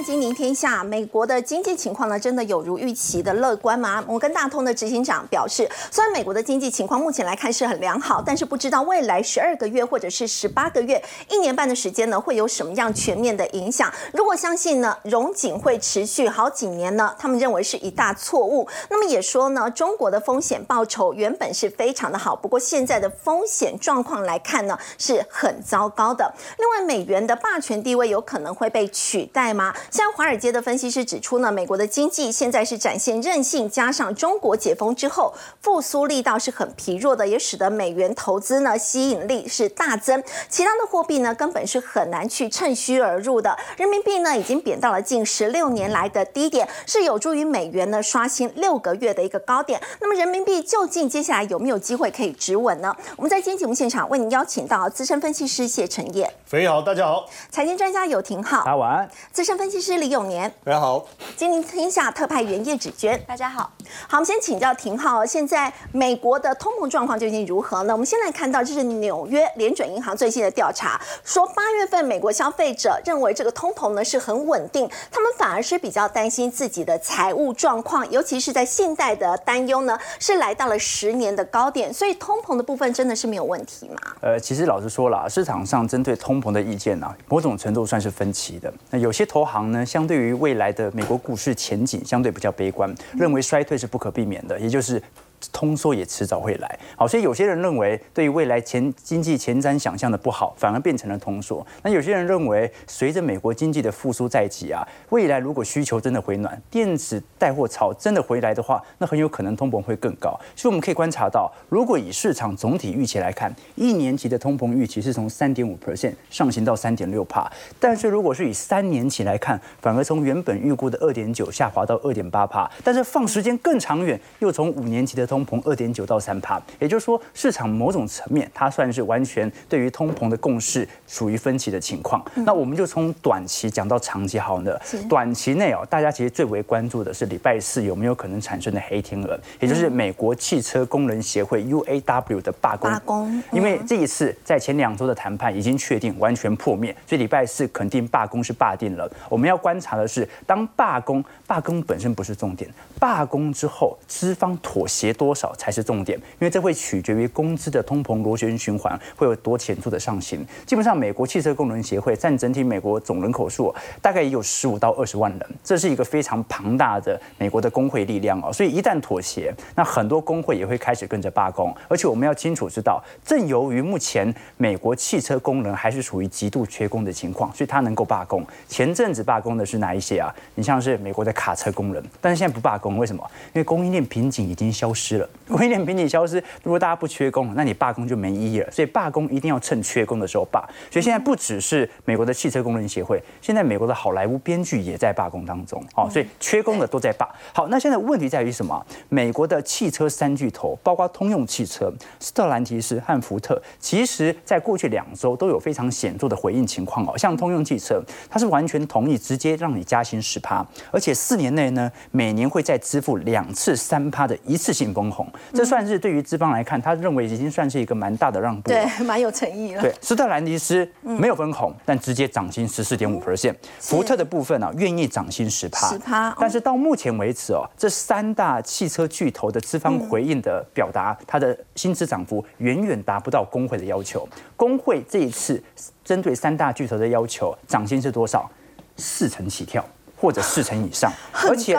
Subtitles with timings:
[0.00, 4.02] 看金明天下，美国的经济情况呢，真的有如预期的乐观吗？
[4.08, 13.92] 摩根大通的执行长表示，虽然美国的经济情况目前来看是很良好，但是不知道未来十二个月或者是十八个月、一年半的时间呢，会有什么样全面的影响。
[14.14, 18.66] 如果相信呢，融景会持续好几年呢，他们认为是一大错误。
[18.88, 26.32] 那么也说呢，中国的风险报酬原本是非常的好，不过现在的风险状况来看呢，是很糟糕的。
[26.56, 29.74] 另外，美元的霸权地位有可能会被取代吗？
[29.90, 40.22] 像华尔街的分析师指出呢，美国的经济现在是展现韧性，加上中国解封之后复苏力道是很疲弱的，也使得美元投资呢吸引力是大增。
[40.48, 43.56] 其他的货币呢根本是很难去趁虚而入的。
[43.76, 49.80] 人民币呢已经贬到了近十六年来的低点，是有助于美元呢刷新六个月的一个高点。
[50.00, 52.96] 那么人民币究竟接下来有没有机会可以止稳呢？
[53.16, 63.70] 我们在今天节目现场为您邀请到资深分析师谢承业，肥好，大家好，财经专家有廷浩，大家晚安，资深分析师李永年，大家好，金陵天下特派员叶芷娟，大家好。
[64.08, 67.94] 好，我们先请教廷浩，现在美国的通膨状况究竟如何呢？
[67.94, 83.96] 我们先来看到，这是纽约联准银行最新的调查，说八月份美国消费者认为这个通膨呢是很稳定，他们反而是比较担心自己的财务状况，尤其是在信贷的担忧呢是来到了十年的高点，所以通膨的部分真的是没有问题吗？
[84.20, 88.72] 呃，其实老实说了，市场上针对通膨的意见呢，某种程度算是分歧的。
[88.90, 95.02] 那有些投行呢，相对于未来的美国股市前景，相对比较悲观，认为衰退是不可避免的，也就是
[95.52, 96.78] 通缩也迟早会来。
[96.96, 101.66] 好，所以有些人认为对于未来前经济前瞻想象的不好，反而变成了通缩。
[101.82, 110.38] 那有些人认为，随着美国经济的复苏在即啊，未来如果需求真的回暖，电子带货潮真的回来的话，那很有可能通膨会更高。
[110.54, 132.20] 所以我们可以观察到，如果以市场总体预期来看，一年期的通膨预期是从三点五 percent 上行到三点六帕，但是如果是以三年期来看，反而从原本预估的二点九下滑到二点八帕，但是放时间更长远，又从五年期的通膨二点九到三帕，也就是说，市场某种层面它算是完全对于通膨的共识属于分歧的情况。
[132.34, 134.76] 那我们就从短期讲到长期好呢。
[135.08, 142.90] 短期内哦，大家其实最为关注的是礼拜四有没有可能产生的黑天鹅，也就是美国汽车工人协会 UAW 的罢工。
[142.90, 149.08] 罢工，因为这一次在前两周的谈判已经确定完全破灭，所以礼拜四肯定罢工是罢定了。
[149.28, 152.68] 我们要观察的是，当罢工，罢工本身不是重点，
[152.98, 160.42] 罢工之后资方妥协多少才是重点，因为这会取决于工资的通膨螺旋循环会有多显著的上行。
[160.64, 168.50] 基本上，美国汽车工人协会占整体美国总人口数大概也有十五到二十万人，这是一个非常庞大的美国的工会力量哦。
[168.50, 171.70] 所以一旦妥协，那很多工会也会开始跟着罢工。
[171.86, 178.42] 而且我们要清楚知道，正由于目前美国汽车工人还是处于极度缺工的情况，所以他能够罢工。
[178.66, 180.34] 前阵子罢工的是哪一些啊？
[180.54, 183.22] 你像是美国的卡车工人，但是现在不罢工，为什么？
[183.52, 185.28] 因为供应链瓶颈已经消失了。
[185.48, 188.70] 供应链瓶颈消失，如果大家不缺工，那你罢工就没意义了。
[188.70, 190.60] 所以罢工一定要趁缺工的时候罢。
[190.90, 195.82] 所以现在不只是美国的汽车工人协会，现在美国的好莱坞编剧也在罢工当中。
[195.96, 197.28] 哦，所以缺工的都在罢。
[197.52, 198.84] 好，那现在问题在于什么？
[199.08, 207.18] 美国的汽车三巨头，包括通用汽车、斯特兰提斯和福特，其实在过去两周都有非常显著的回应情况哦。
[207.18, 215.26] 像通用汽车，它是完全同意直接让你加薪十趴，而且四年内呢，每年会再支付两次三趴的一次性分红。
[215.52, 218.70] 这算是对于资方来看，他认为已经算是一个蛮大的让步。
[218.70, 219.82] 对，蛮有诚意了。
[219.82, 223.54] 对，斯特兰迪斯没有分红，但直接涨薪十四点五 percent。
[223.78, 225.88] 福特的部分呢，愿意涨薪十趴。
[225.88, 226.36] 十趴。
[226.38, 234.28] 但是到目前为止哦，这三大汽车巨头的资方回应的表达，它的薪资涨幅远远达不到工会的要求。
[234.56, 235.62] 工会这一次
[236.04, 238.50] 针对三大巨头的要求，涨薪是多少？
[238.96, 239.84] 四成起跳。
[240.20, 241.10] 或者四成以上，
[241.48, 241.74] 而且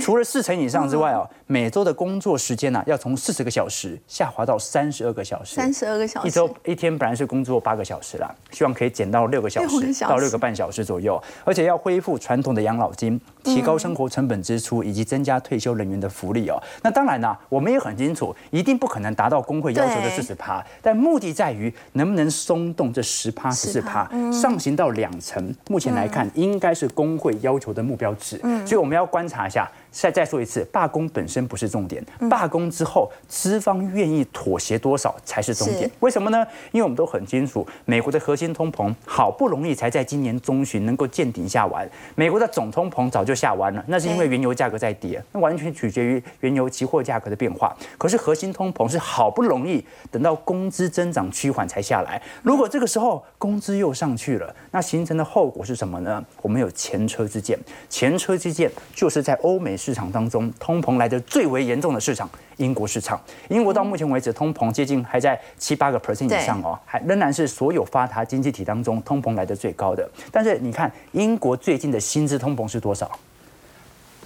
[0.00, 5.56] 除了四成以上之外哦，每周的工作时间呢，要从四十个小时下滑到三十二个小时。
[5.56, 16.56] 三十二个小时，一周一天本来是工作八个小时啦，希望可以减到六个小时到六个半小时左右，而且要恢复传统的养老金，提高生活成本支出，以及增加退休人员的福利哦。
[16.82, 25.52] 那当然呢，我们也很清楚，一定不可能达到工会要求的四十趴，但目的在于能不能松动这十趴十四趴，上行到两成。
[25.68, 27.80] 目前来看，应该是工会要求的。
[27.80, 35.90] 目标值，所以我们要观察一下再再说一次，罢工本身不是重点，罢工之后资方愿意妥协多少才是重点。
[36.00, 36.46] 为什么呢？
[36.72, 47.76] 因为我们都很清楚，美国的核心通膨好不容易才在今年中旬能够见顶下完，美国的总通膨早就下完了，那是因为原油价格在跌，那完全取决于原油期货价格的变化。
[47.98, 56.24] 可是核心通膨是好不容易等到工资增长趋缓才下来，如果这个时候工资又上去了，那形成的后果是什么呢？
[56.42, 57.58] 我们有前车之鉴，
[57.88, 62.28] 前车之鉴就是在欧美市场当中通膨来的最为严重的市场。
[62.58, 63.18] 英国市场，
[63.48, 70.06] 英国到目前为止通膨接近还在七八个 percent 以上哦，还仍然是所有发达经济体当中通膨来的最高的。
[70.30, 73.10] 但是你看，英国最近的薪资通膨是多少？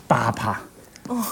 [0.08, 0.60] 八趴，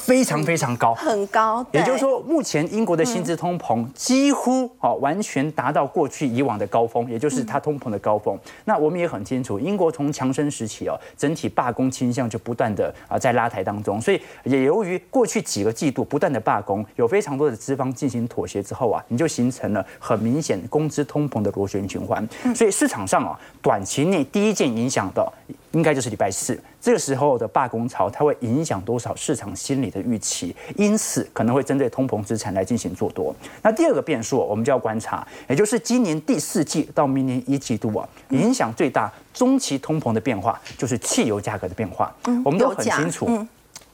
[0.03, 0.95] 非常非常高。
[0.95, 8.39] 很高，也就是说，目前英国的薪资通膨几乎哦完全达到过去以往的高峰，也就是它通膨的高峰。
[8.65, 22.27] 那我们也很清楚，英国从强生时期哦，整体罢工倾向就不断的啊在拉抬当中，所以也由于过去几个季度不断的罢工，有非常多的资方进行妥协之后啊，你就形成了很明显工资通膨的螺旋循环。
[22.55, 25.33] 所以市场上啊，短期内第一件影响的
[25.73, 26.59] 应该就是礼拜四。
[26.81, 33.35] 这个时候的罢工潮，它会影响多少市场心理的预期，因此可能会针对通膨资产来进行做多。
[33.63, 42.15] 那第二个变数，我们就要观察，也就是今年第四季到明年一季度啊，影响最大中期通膨的变化，就是汽油价格的变化。
[42.45, 43.49] 我们都很清楚，嗯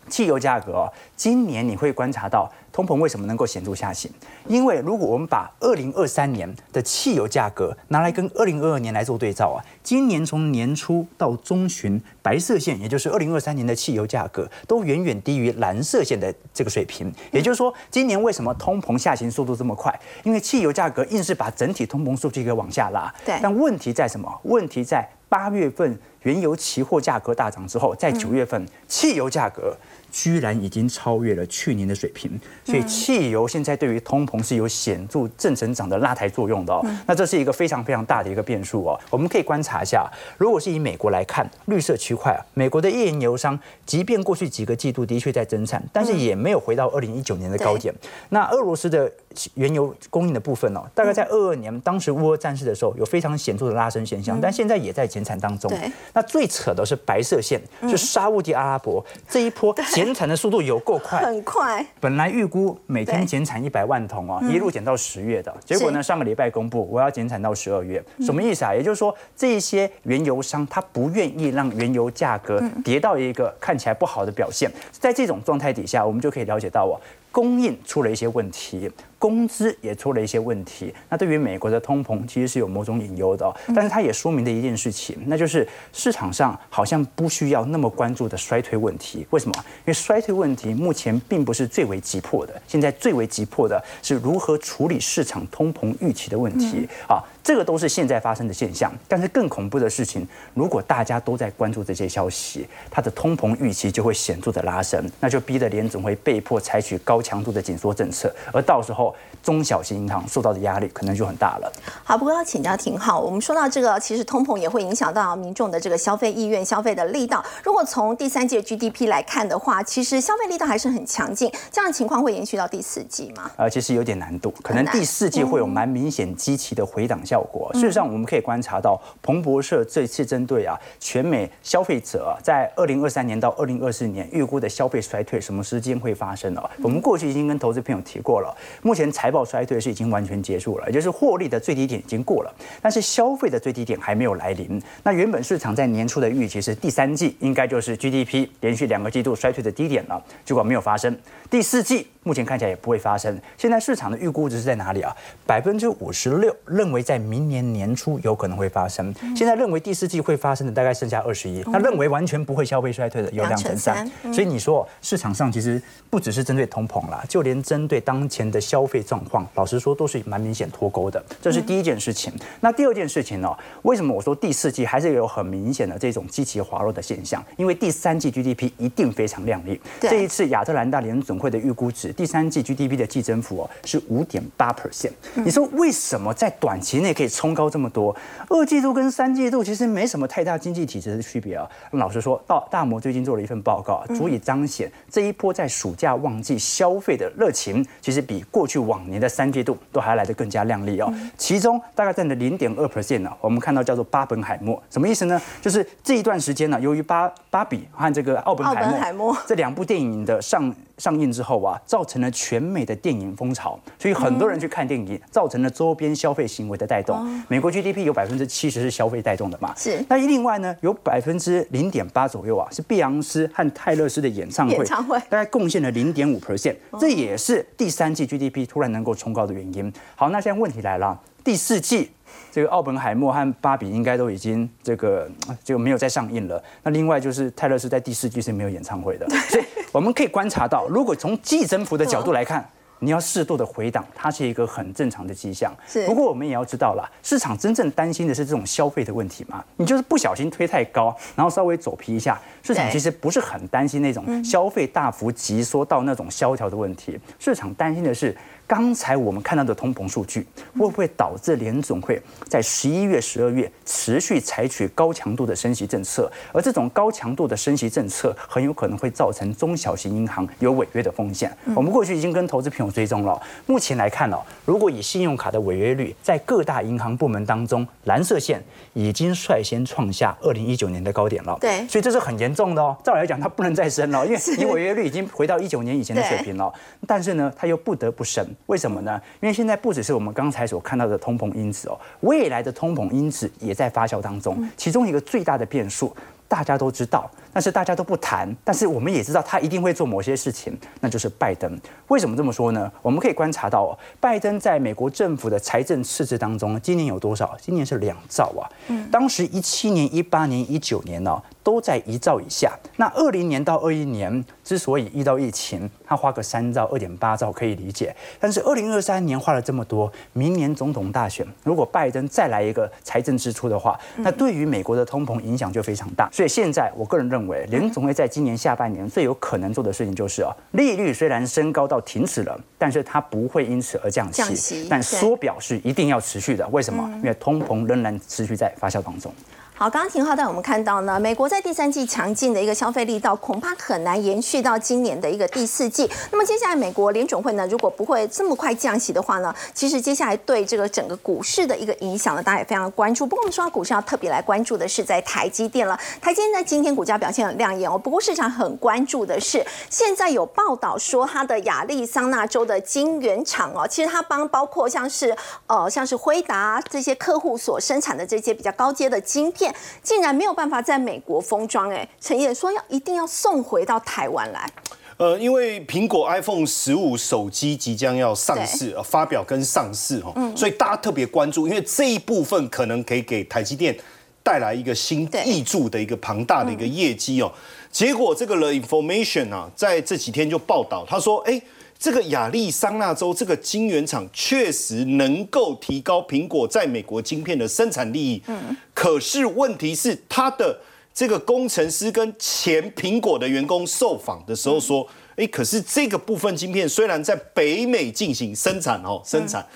[0.08, 4.10] 汽油价格哦，今年你会观察到通膨为什么能够显著下行？
[4.46, 17.12] 因为如果我们把二零二三年的汽油价格拿来跟二零二二年来做对照啊，今年从年初到中旬，白色线也就是二零二三年的汽油价格都远远低于蓝色线的这个水平。
[17.32, 19.98] 也就是说，今年为什么通膨下行速度这么快？
[20.22, 23.12] 因为汽油价格硬是把整体通膨数据给往下拉。
[23.24, 24.32] 对但问题在什么？
[24.44, 29.76] 问题在八月份原油期货价格大涨之后，在九月份汽油价格。
[30.10, 36.84] 居然已经超越了去年的水平，所以汽油现在对于通膨是有显著正成长的拉抬作用的哦。
[37.06, 38.98] 那这是一个非常非常大的一个变数哦。
[39.10, 47.94] 我们可以观察一下，如果是以美国来看，绿色区块啊，美国的页岩油商，即便过去几个季度的确在增产，但是也没有回到二零一九年的高点。
[48.30, 49.10] 那俄罗斯的
[49.54, 55.70] 原油供应的部分哦，大概在二二年当时乌俄战事的时候有非常显著的拉升现象，但现在也在减产当中。
[55.70, 55.90] 对。
[56.12, 68.74] 那最扯的是白色线，是沙烏地阿拉伯这一波减产的速度有够快，很快，本来预估每天减产一百万桶哦，一路减到十月的，结果呢，上个礼拜公布我要减产到十二月，什么意思啊？
[68.74, 77.00] 也就是说，这一些原油商他不愿意让原油价格跌到一个看起来不好的表现，在这种状态底下，我们就可以了解到哦。
[77.38, 80.92] 供应出了一些问题，工资也出了一些问题。
[81.08, 83.54] 那对于美国的通膨，其实是有某种隐忧的、哦。
[83.72, 89.24] 但是它也说明了一件事情，那就是市场上好像不需要那么关注的衰退问题。
[89.30, 89.54] 为什么？
[89.56, 97.22] 因为衰退问题目前并不是最为急迫的，现在最为急迫的是如何处理市场通膨预期的问题啊。
[97.44, 111.70] 这个都是现在发生的现象，但是更恐怖的事情，如果大家都在关注这些消息，它的通膨预期就会显著的拉升，那就逼得联总会被迫采取高强度的紧缩政策，而到时候中小型银行受到的压力可能就很大了。
[112.02, 117.44] 好，不过要请教廷浩，我们说到这个，其实通膨也会影响到民众的这个消费意愿、消费的力道。
[117.62, 123.50] 如果从第三季 GDP 来看的话，其实消费力道还是很强劲，这样的情况会延续到第四季吗？
[123.58, 127.70] 呃，其实有点难度，可能第四季会有蛮明显积极的回档效果。
[127.74, 136.62] 事实上，我们可以观察到，彭博社这次针对啊全美消费者啊在二零二三年到二零二四年预估的消费衰退，什么时间会发生呢？
[136.82, 144.78] 我们过去已经跟投资朋友提过了，目前财报衰退是已经完全结束了，也就是获利的最低点已经过了，但是消费的最低点还没有来临。
[145.02, 151.16] 那原本市场在年初的预期是第三季应该就是 GDP 连续两个季度衰退的低点了，结果没有发生。
[151.48, 153.40] 第四季目前看起来也不会发生。
[153.56, 155.16] 现在市场的预估值是在哪里啊？
[155.46, 164.14] 百分之五十六认为在明年年初有可能会发生，现在认为第四季会发生的大概剩下二十一，那认为完全不会消费衰退的有两成三两成。
[164.24, 165.80] 三所以你说市场上其实
[166.10, 171.24] 不只是针对通膨啦，就连针对当前的消费状况，老实说都是蛮明显脱钩的。
[171.40, 172.30] 这是第一件事情。
[172.60, 173.48] 那第二件事情呢？
[173.82, 177.42] 为什么我说第四季还是有很明显的这种积极滑落的现象？
[177.56, 179.80] 因为第三季 GDP 一定非常亮丽。
[180.00, 185.12] 这一次亚特兰大联总会的预估值第三季 GDP 的季增幅哦是五点八 percent。
[185.34, 188.14] 你说为什么在短期内可以冲高这么多？
[188.48, 191.64] 二季度跟三季度其实没什么太大经济体制的区别啊。
[191.92, 201.14] 老实说，到大摩最近做了一份报告，足以彰显这一波在暑假旺季消费的热情，其实比过去往年的三季度都还来得更加亮丽哦。
[201.36, 205.40] 其中大概占了零点二 percent 呢，我们看到叫做巴本海默，什么意思呢？
[205.62, 210.74] 就是这一段时间呢，由于巴芭比和这个奥本海默这两部电影的上。
[210.98, 217.16] 上映之后啊，造成了全美的电影风潮，所以很多人去看电影，造成了周边消费行为的带动。
[217.46, 219.74] 美国 GDP 有百分之七十是消费带动的嘛？
[219.76, 220.02] 是。
[220.08, 229.92] 那另外呢，有百分之零点八左右啊，是碧昂斯和泰勒斯的演唱会，演唱会大概贡献了零点五 percent，这也是第三季 GDP 突然能够冲高的原因。
[230.16, 232.10] 好，那现在问题来了，第四季。
[232.50, 235.30] 这个奥本海默和芭比应该都已经这个
[235.62, 236.62] 就没有再上映了。
[236.82, 242.68] 那另外就是泰勒斯在第四季是没有演唱会的，所以我们可以观察到，如果从季增幅的角度来看，
[243.00, 245.72] 你要适度的回档，它是一个很正常的迹象。
[245.86, 246.04] 是。
[246.06, 249.64] 不过我们也要知道了，市场真正担心的是这种消费的问题嘛？
[249.76, 257.18] 你就是不小心推太高，然后稍微走皮一下，市场其实不是很担心那种消费大幅急缩到那种萧条的问题。
[257.38, 258.36] 市场担心的是。
[258.68, 266.30] 刚才我们看到的通膨数据，会不会导致联总会在十一月、十二月持续采取高强度的升息政策？
[266.52, 271.50] 而这种高强度的升息政策，很有可能会造成中小型银行有违约的风险。
[271.74, 281.56] 我们过去已经跟投资朋友追踪了，目前来看哦，如果以信用卡的违约率，在各大银行部门当中，蓝色线已经率先创下二零一九年的高点了。
[281.58, 282.94] 对，所以这是很严重的哦。
[283.02, 286.70] 照理来讲，它不能再升了，因为你 违约率已经回到一九年以前的水平了。
[287.06, 288.46] 但是呢，它又不得不升。
[288.66, 289.20] 为什么呢？
[289.40, 294.68] 因为现在不只是我们刚才所看到的通膨因子哦，未来的通膨因子也在发酵当中。
[294.76, 296.14] 其中一个最大的变数，
[296.46, 297.30] 大家都知道。
[297.52, 301.78] 但是大家都不谈，但是我们也知道他一定会做某些事情，那就是拜登。
[302.08, 302.90] 为什么这么说呢？
[303.02, 307.56] 我们可以观察到哦，拜登在美国政府的财政赤字当中，今年有多少？
[307.60, 308.64] 今年是两兆啊。
[308.88, 309.08] 嗯。
[309.10, 312.72] 当时一七年、一八年、一九年呢，都在一兆以下。
[312.96, 318.14] 那二零年到二一年，之所以遇到疫情，他花个三兆、二点八兆可以理解。
[318.38, 326.28] 但是二零二三年花了这么多，明年总统大选，如果拜登再来一个财政支出的话，那对于美国的通膨影响就非常大。
[326.32, 327.64] 所以现在我个人认为。
[327.66, 336.66] 联总会在今年下半年最有可能做的事情就是啊，利率虽然升高到停止了，但是它不会因此而降息，但缩表是一定要持续的。
[336.68, 337.08] 为什么？
[337.18, 339.32] 因为通膨仍然持续在发酵当中。
[339.80, 346.10] 好，刚刚廷浩带我们看到呢，美国在第三季强劲的一个消费力道，恐怕很难延续到今年的一个第四季。
[346.32, 353.24] 那么接下来美国联准会呢，如果不会这么快降息的话呢，其实接下来对这个整个股市的一个影响呢，大家也非常关注。
[353.24, 355.96] 不过我们说到股市要特别来关注的是在台积电了。
[356.20, 357.96] 台积电在今天股价表现很亮眼哦。
[357.96, 365.32] 不过市场很关注的是，现在有报道说它的亚利桑那州的晶圆厂哦，其实它帮包括像是
[365.68, 369.67] 呃像是辉达这些客户所生产的这些比较高阶的晶片。
[370.02, 374.70] 竟然没有办法在美国封装，哎，陈燕说要一定要送回到台湾来。
[375.16, 383.96] 呃，因为苹果 iPhone 十五手机即将要上市，呃，发表跟上市哈，所以大家特别关注，因为这一部分可能可以给台积电
[384.42, 387.52] 带来一个新挹注的一个庞大的一个业绩哦。
[387.90, 391.60] 结果这个 The Information 啊，在这几天就报道，他说，哎。
[391.98, 400.78] 这个亚利桑那州这个晶圆厂确实能够提高苹果在美国晶片的生产利益，嗯，可是问题是他的
[401.12, 409.66] 这个工程师跟前苹果的员工受访的时候说，哎，可是这个部分晶片虽然在北美进行生产哦，生产，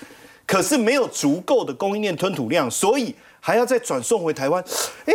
[0.47, 4.63] 可是没有足够的供应链吞吐量，所以还要再转送回台湾。
[5.05, 5.13] 哎，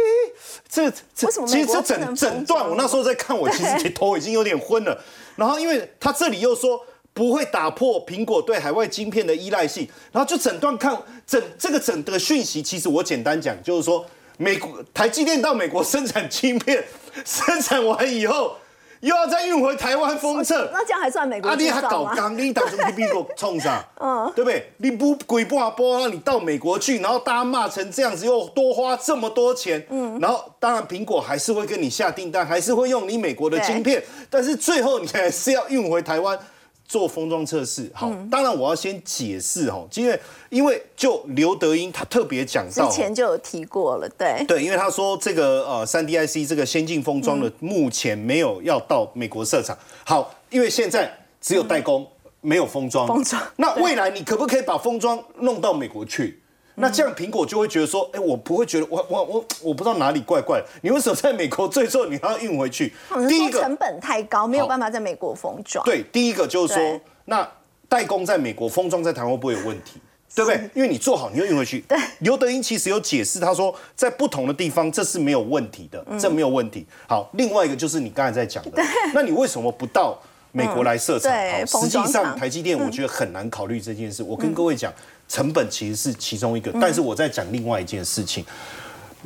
[0.68, 5.02] 这这其实这整整段我那时候在看，我其实头已经有点昏了。
[5.36, 6.78] 然后因为他这里又说。
[7.18, 10.96] 不会打破苹果对海外晶片的依赖性，然后就整段看
[11.26, 14.06] 整这个整的讯息，其实我简单讲就是说，
[14.36, 16.84] 美国台积电到美国生产晶片，
[17.24, 18.54] 生产完以后
[19.00, 21.48] 又要再运回台湾封测， 那这样还算美国？
[21.50, 23.84] 阿弟还搞钢，你打什么苹果冲上？
[24.00, 24.70] 嗯，对不对？
[24.76, 36.38] 你不鬼不啊波，让你到美国去，然后大家骂成这样子，又多花这么多钱，嗯，然后当然苹果还是会跟你下订单，还是会用你美国的晶片，但是最后你还是要运回台湾。
[36.88, 40.18] 做封装测试，好，当然我要先解释哈，因为
[40.48, 44.42] 因为就刘德英他特别讲到，之前就有提过了，对。
[44.46, 52.06] 对，因为他说这个呃三 D IC 这个先进封装的目前没有要到美国设厂，好，因为现在只有代工
[52.40, 56.40] 没有封装，封装，那未来你可不可以把封装弄到美国去？
[56.78, 62.92] 那这样苹果就会觉得说，哎，我不会觉得我我我我不知道哪里怪怪，你为什么在美国最后你要运回去？
[63.28, 65.84] 第一个成本太高，没有办法在美国封装。
[65.84, 67.48] 对，第一个就是说，那
[67.88, 70.00] 代工在美国封装在台湾会不会有问题？
[70.34, 70.70] 对不对？
[70.74, 71.80] 因为你做好，你又运回去。
[71.88, 76.86] 对，刘德英其实有解释，他说在不同的地方这是没有问题的，这没有问题。
[77.08, 78.82] 好，另外一个就是你刚才在讲的，
[79.14, 80.16] 那你为什么不到
[80.52, 81.32] 美国来设厂？
[81.72, 84.22] 好，实际上台积电我觉得很难考虑这件事。
[84.22, 84.92] 我跟各位讲，
[85.28, 88.44] 成本其实是其中一个，但是我在讲另外一件事情。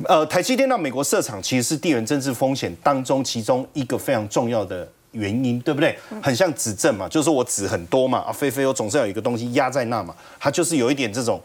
[0.05, 4.87] 呃，台积电到美国设厂其实是地缘政治风险当中其中一个非常重要的。
[5.13, 5.95] 原因对不对？
[6.23, 11.39] 很像指证嘛，就是我纸很多嘛，啊，飞飞我总是要有一个东西压在那嘛，它就是有一点这种，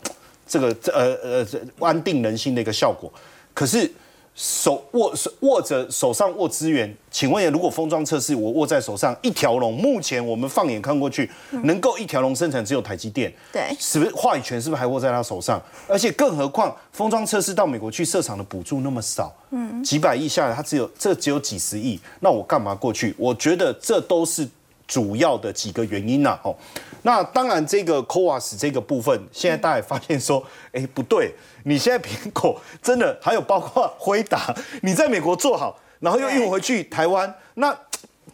[0.47, 1.47] 这个呃呃
[1.79, 3.13] 安定人心的一个效果。
[3.53, 3.91] 可是。
[4.39, 11.29] 手握握着手上握资源，请问如果封装测试我握在手上一条龙，目前我们放眼看过去，
[11.65, 15.61] 能够一条龙生产只有台积电，对，是不是话语权是不是还握在他手上？
[15.89, 23.13] 而且更何况封装测试到美国去设厂的补助那么少，嗯，几百亿下来，他只有这只有几十亿，那我干嘛过去？
[23.19, 24.49] 我觉得这都是
[24.89, 26.57] 主要的几个原因呐，哦。
[27.03, 31.33] 那当然，这个 CoWAS 这个部分，现在大家也发现说，哎，不对，
[31.65, 34.53] 你现在苹果真的还有包括辉达，
[34.83, 37.77] 你在美国做好，然后又运回去台湾，那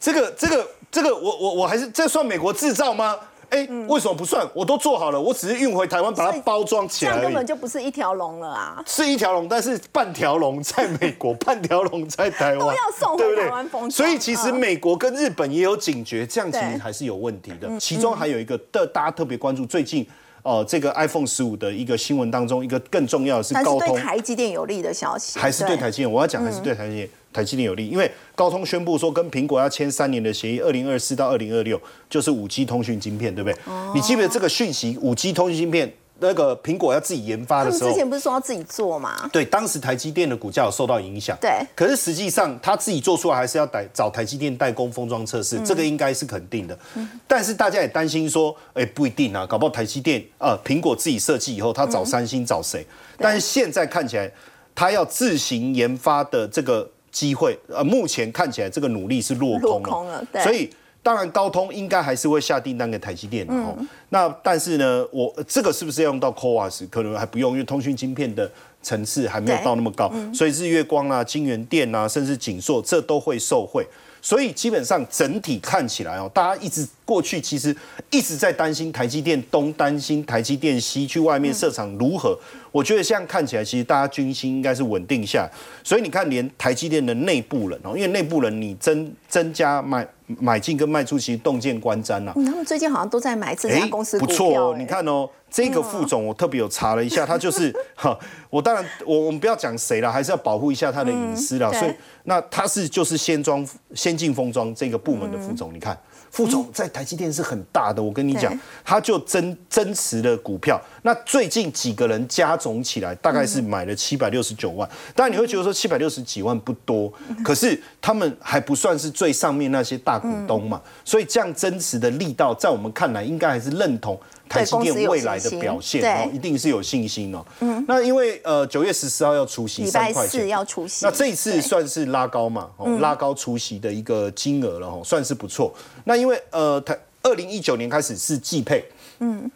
[0.01, 3.19] 这个这个这个，我我我还是这算美国制造吗？
[3.55, 4.45] 哎，为什么不算？
[4.53, 8.83] 我都做好了，我只是运回台湾把它包装起来这样根本就不是一条龙了啊！
[8.85, 17.71] 是一条龙，但是半条龙在美国， 半条龙在台湾，都要送回台湾封所以其实美国跟日本也有警觉，这样其实还是有问题的。
[17.79, 20.05] 其中还有一个的，大家特别关注最近。
[20.43, 26.13] 哦，这个 iPhone 十五的一个新闻当中，一个更重要的是高通，对台积电有利的消息，还是对台积电？
[26.13, 33.59] 我要讲还是对台积电，台积电有利，因为高通宣布说跟苹果要签三年的协议，二零二四到二零二六就是五 G 通讯晶片，对不对？
[33.67, 34.97] 哦你记不记得这个讯息？
[35.03, 35.93] 五 G 通讯晶片。
[36.21, 39.29] 那个苹果要自己研发的时候，之前不是说要自己做吗？
[39.33, 41.37] 对，当时台积电的股价有受到影响。
[41.41, 46.79] 对，可是实际上他自己做出来还是要代找台积电代工封装测试，这个应该是肯定的。
[47.27, 52.87] 但是大家也担心说，哎，不一定啊，搞不好台积电呃苹果自己设计以后，他找三星找谁？
[53.19, 54.31] 但是现在看起来，
[54.73, 60.23] 他要自行研发的这个机会，呃，目前看起来这个努力是落空了。
[60.43, 60.69] 所以。
[61.05, 63.77] 当然，高通应该还是会下订单给台积电的哦。
[64.09, 66.89] 那但是呢，我这个是不是要用到 CoWAS？
[66.89, 68.51] 可能还不用，因为通讯晶片的
[68.83, 70.11] 层次还没有到那么高。
[70.33, 73.87] 所以日月光啊、金源电啊，甚至景硕，这都会受惠。
[74.25, 77.77] 所以基本上整体看起来哦，大家一直过去其实
[78.11, 82.35] 一直在担心台积电东，担心台积电西，去外面设厂如何？
[82.73, 85.47] 我觉得现在看起来，其实大家军心应该是稳定下。
[85.85, 92.33] 所以你看，连台积电的内部人哦，因为内部人你增增加买买进跟卖出，其实洞见观瞻呐。
[92.35, 94.75] 他们最近好像都在买这家公司不错哦。
[94.79, 101.71] 你看哦，这个副总我特别有查了一下，他就是哈，我当然我我们不要讲谁了，还是要保护一下他的隐私了。
[101.75, 105.99] 所以那他是就是先装先进封装这个部门的副总，你看。
[106.31, 108.53] 副总在台积电是很大的，我跟你讲，
[108.85, 110.81] 他就增增持的股票。
[111.03, 114.89] 那最近几个人加总起来，大概是买了七百六十九万。
[115.15, 117.13] 当然你会觉得说七百六十几万不多，
[117.45, 124.19] 可是他们还不算是最上面那些大股东嘛，所以这样增持的力道，在我们看来应该还是认同。
[124.49, 127.45] 台积电未来的表现哦，一定是有信心哦。
[127.61, 135.75] 嗯，那因为呃九月十四号要除息三块钱，要除息，那这一次算是拉高嘛，哦拉高除息的一个金额了哈，算是不错。
[136.05, 138.85] 那因为呃台二零一九年开始是季配，
[139.21, 139.51] 嗯，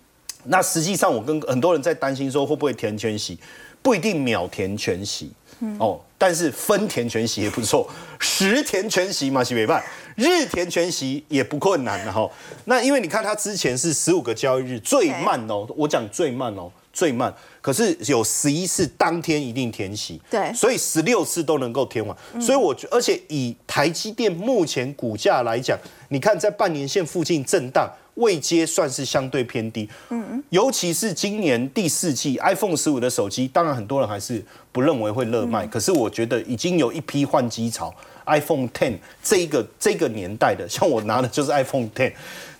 [0.45, 3.39] 那实际上我跟很多人在担心说会不会填全席，
[3.83, 5.31] 不一定秒填全息。
[5.79, 7.89] 哦，但是分填全席也不错，
[8.21, 9.85] 十填全席嘛，西北派
[10.19, 12.29] 日田全息也不困难的哈。
[12.65, 22.17] 那因为你看它之前是十五个交易日最慢哦，我讲最慢哦，最慢，可是有十一次当天一定填息，对，所以十六次都能够填完。
[22.41, 25.79] 所以我觉，而且以台积电目前股价来讲，
[26.09, 27.89] 你看在半年线附近震荡。
[28.19, 37.95] 未接算是相对偏低，嗯，尤其是今年第四季 iPhone 十五的手机，当然很多人还是不认为会热卖，可是我觉得已经有一批换机潮
[38.29, 42.13] ，iPhone Ten 这一个这个年代的， 像我拿的就是 iPhone Ten，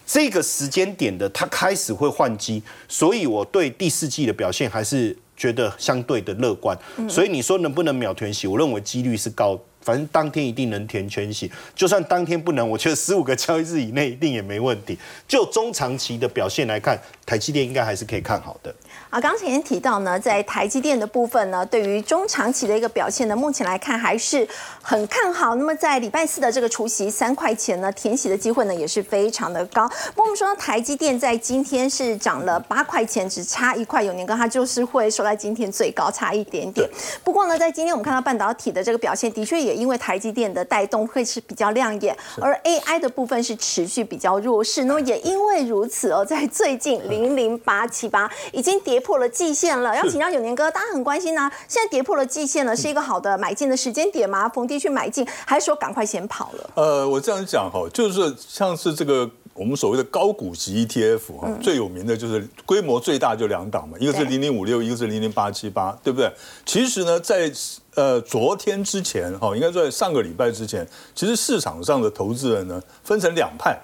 [0.07, 6.77] 这个时间点的，它开始会换机，所以我对第四季的表现还是觉得相对的乐观，
[7.09, 9.59] 所以你说能不能秒填息，我认为几率是高。
[9.81, 11.51] 反正当天一定能填全息。
[11.75, 14.99] 就算当天不能，我觉得十五个交易日以内一定也没问题。
[15.27, 18.75] 就中长期的表现来看，台积电应该还是可以看好的。
[19.11, 24.47] 啊，刚才也提到呢，在台积电的部分呢，对于中长期的一个表现呢，目前来看还是
[24.83, 25.55] 很看好。
[25.55, 29.89] 那么在礼拜四的这个除夕三块钱呢，填息的机会呢也是非常的高。
[30.15, 36.87] 不过我们说台积电在今天是涨了八块钱，只差一块，有年哥它就是会收在今天最高，差一点点。
[37.25, 44.85] 不过呢，在今天我们看到半导体的这个表现，的确也因为台积电的带动会是比较亮眼，而 AI 的部分是持续比较弱势。
[44.85, 48.98] 那么也因为如此哦，在最近零零八七八已经跌。
[48.99, 51.49] 跌破了季线了，要请教九年哥，大家很关心呢。
[51.69, 54.49] 现在跌破了季线了，是一个好的买进的时间点吗？
[54.49, 56.71] 逢低去买进，还是说赶快先跑了？
[56.75, 66.29] 呃，我这样讲哈，就是像是这个我们所谓的高股息 ETF 哈，最有名的就是规模最大就两档嘛，一个是零零五六，一个是零零八七八，对不对？
[66.67, 67.49] 其实呢，在
[67.95, 70.85] 呃昨天之前哈，应该在上个礼拜之前，
[71.15, 73.79] 其实市场上的投资人呢分成两派，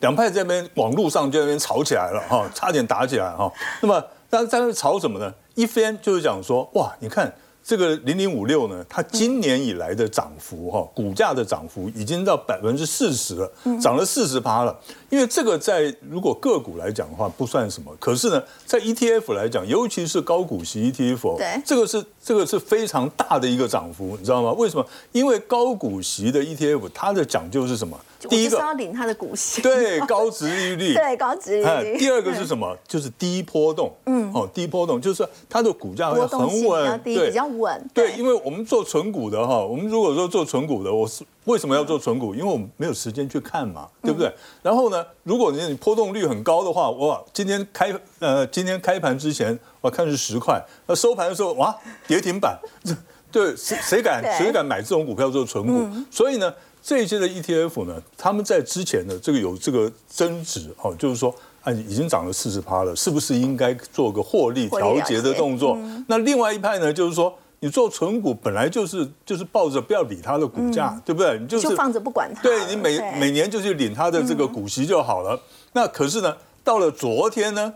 [0.00, 3.52] 两派这边网络上就那边吵起来了哈，差点打起来哈。
[3.82, 4.02] 那么
[4.34, 5.32] 但在那吵什么呢？
[5.54, 14.76] 一边就是讲说，哇，你看这个零零五六呢，它今年以来的涨幅哈，股价的涨幅已经到百分之四十了，涨了四十趴了。
[15.08, 24.50] 因为这个在如果个股来讲的话不算什么，可是呢，在 ETF 来讲，尤其是高股息 ETF，对，这个是这个是非常大的一个涨幅，你知道吗？
[24.54, 24.84] 为什么？
[25.12, 27.96] 因为高股息的 ETF 它的讲究是什么？
[28.28, 31.98] 第一个要领它的股息，对，高值利率， 对，高值利率。
[31.98, 32.76] 第二个是什么？
[32.86, 37.90] 就是低波动，嗯，哦，低波动就是它的股价会很稳，对，比较稳。
[37.92, 42.34] 对，因为我们做纯股的哈，我们如果说做纯股的，我是为什么要做纯股？
[42.34, 44.32] 因为我们没有时间去看嘛，对不对？
[44.62, 51.74] 然后呢，如果你你波动率很高的话，哇，今天开呃今天开盘之前我看是十块，那收盘的时候哇
[52.06, 52.58] 跌停板，
[53.30, 55.88] 对，谁谁敢谁敢买这种股票做纯股？
[56.10, 56.52] 所以呢。
[56.84, 65.78] 这一些的 ETF 呢，他们在之前呢这个有这个增值哦，就是说啊，已经涨了四十趴了，是不是应该做个获利调节的动作？
[66.08, 71.38] 那另外一派呢，就是说你做存股本来就是就是抱着不要理它的股价，对不对？
[71.38, 75.40] 你就是放着不管它，对你每每年就去领它的这个股息就好了。
[75.72, 77.72] 那可是呢，到了昨天呢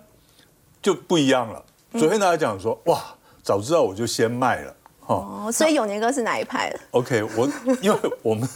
[0.83, 1.65] 就不一样了。
[1.93, 3.03] 昨天大家讲说，哇，
[3.43, 4.75] 早知道我就先卖了。
[5.09, 7.49] 哦，所以永年哥是哪一派的？OK，我
[7.81, 8.49] 因为我们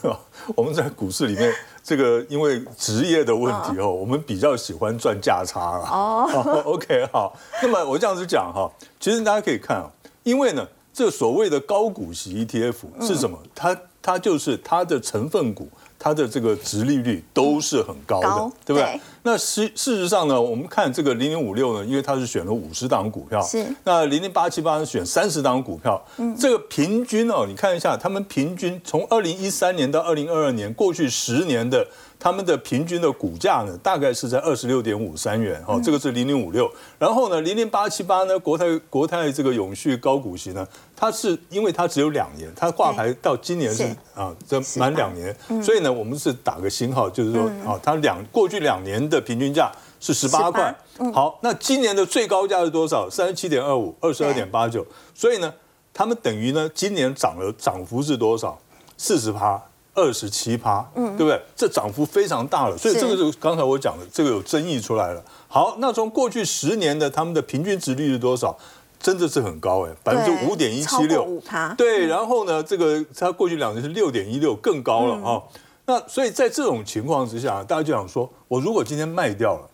[0.54, 5.84] 我们在股市里面，这个因为职业的问题哦，我们比较喜欢赚价差了。
[5.86, 9.90] 哦， OK，好，那么我这样子讲哈，其实大家可以看啊，
[10.24, 13.38] 因为呢，这所谓的高股息 ETF 是什么？
[13.54, 15.68] 它它就是它的成分股。
[16.02, 19.00] 它的这个值利率都是很高的，对不对？
[19.22, 31.86] 那事事实上呢，我们看这个零零五六呢，因为它是选了五十档股票，是那零零八七八是选三十档股票，嗯，这个平均哦，你看一下，他们平均从二零一三年到二零二二年过去十年的。
[32.22, 36.70] 他们的平均的股价呢，大概是在二十六点五三元，哦，这个是零零五六。
[36.96, 40.64] 然后呢，零零八七八呢，国泰国泰这个永续高股息呢，
[41.02, 43.82] 它是因为它只有两年，它挂牌到今年是
[44.14, 50.72] 啊，这满两年，所以呢，我们是打个星号，就是说啊，它两过去两年的平均价是十八块。
[51.12, 53.10] 好，那今年的最高价是多少？
[53.10, 54.86] 三十七点二五，二十二点八九。
[55.12, 55.52] 所以呢，
[55.92, 58.56] 他们等于呢，今年涨了涨幅是多少？
[58.96, 59.60] 四十趴。
[59.94, 61.38] 二十七趴，嗯，对不对？
[61.54, 65.22] 这涨幅非常大了，所以这个是刚才我讲的，这个有争议出来了。
[65.48, 68.56] 好，那从过去十年的他们的平均值率是多少？
[69.02, 71.40] 真的是很高哎，百分之五点一七六，
[71.76, 72.06] 对。
[72.06, 75.42] 然后呢，这个它过去两年是六点一六，更高了啊。
[75.84, 79.68] 那所以在这种情况之下，大家就想说，我如果今天卖掉了，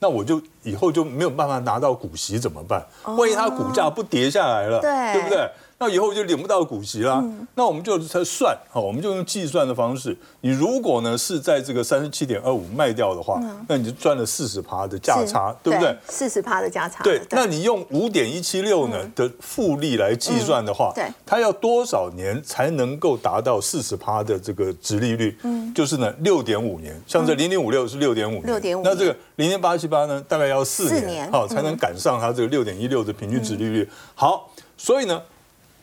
[0.00, 2.84] 那我就以后就没有办法拿到股息怎么办？
[3.16, 5.48] 万一它股价不跌下来了，对不对？
[5.78, 7.22] 那以后就领不到股息啦。
[7.54, 10.16] 那我们就在算，好，我们就用计算的方式。
[10.40, 15.94] 你如果呢是在这个三十七点二五卖掉的话，那你就赚了四十趴的价差，对不对？
[16.08, 17.04] 四十趴的价差。
[17.04, 25.36] 对，那你用五点一七六呢的复利来计算的话，对，它要多少年才能够达到四十趴的这个值利率？
[25.42, 26.98] 嗯，就是呢六点五年。
[27.06, 28.82] 像这零零五六是六点五，六点五。
[28.82, 33.86] 那这个零零八七八呢，大概要四年，好才能赶上它这个六点一六的平均值利率。
[34.14, 35.20] 好，所以呢。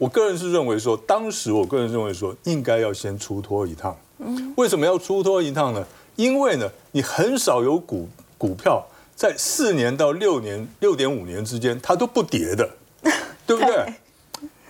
[0.03, 3.95] 我个人是认为说，当时我个人认为说，应该要先出脱一趟。
[4.17, 5.81] 嗯，为什么要出脱一趟呢？
[6.17, 8.85] 因为呢，你很少有股股票
[9.15, 12.69] 在四年到六年、六点五年之间，它都不跌的，
[13.47, 13.93] 对不对？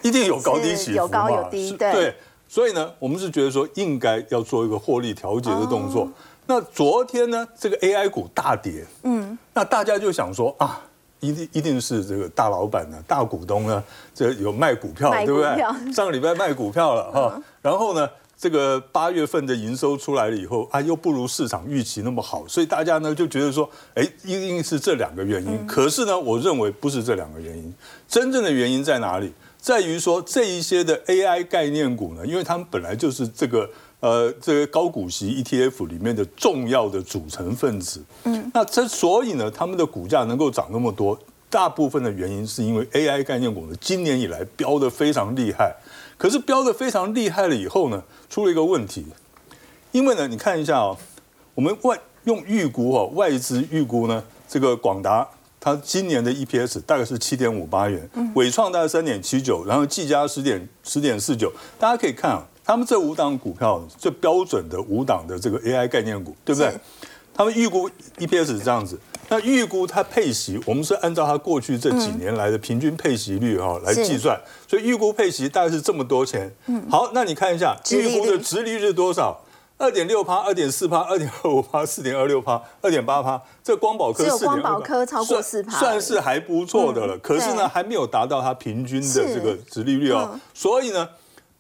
[0.03, 2.13] 一定有高低起伏有高有低，对。
[2.47, 6.07] 所以呢，我们是觉得说，应该要做一个获利调节的动作。
[6.45, 10.79] 那昨天呢，这个 AI 股大跌，嗯，那大家就想说啊。
[11.23, 13.83] 一定一定是这个大老板呢，大股东呢，
[14.13, 15.55] 这有卖股票，对不对？
[15.93, 25.65] 上个礼拜卖股票了哈，然后呢，这个八月份的营收出来了以后啊，又不如市场预期那么好，所以大家呢就觉得说，哎，一定是这两个原因。
[25.65, 27.73] 可是呢，我认为不是这两个原因，
[28.07, 29.31] 真正的原因在哪里？
[29.57, 33.69] 在于说这一些的 AI 概念股呢，因为他们本来就是这个
[34.03, 38.03] 呃这个高股息 ETF 里面的重要的组成分子。
[38.25, 41.17] 嗯，那之所以呢，他们的股价能够涨那么多，
[41.49, 45.73] 大部分的原因是因为 AI 概念股呢，今年以来飙得非常厉害。
[46.17, 49.05] 可是飙得非常厉害了以后呢，出了一个问题，
[49.93, 50.97] 因为呢，你看一下哦，
[51.55, 55.25] 我们外用预估哦，外资预估呢，这个广达。
[55.61, 61.49] 它今年的 EPS 大概是七点五八元，伟创大概三点七九，然后技嘉十点十点四九。
[61.79, 66.73] 大家可以看啊，他们这五档股票最标准的五档的这个 AI 概念股，对不对？
[67.35, 76.51] 他们预估 EPS 是这样子，那预估它配息，我们是按照它过去这几年来的平均配息率哈来计算，所以预估配息大概是这么多钱。
[76.89, 79.41] 好，那你看一下预估的值利率多少？
[79.79, 83.41] 二点六趴，二点四趴，二点二五趴，四点二六趴，二点八趴。
[83.63, 87.17] 这光宝科四点光宝科超过四趴，算是还不错的了。
[87.17, 90.39] 可是呢，还没有达到它平均的这个值利率哦。
[90.53, 91.09] 所以呢，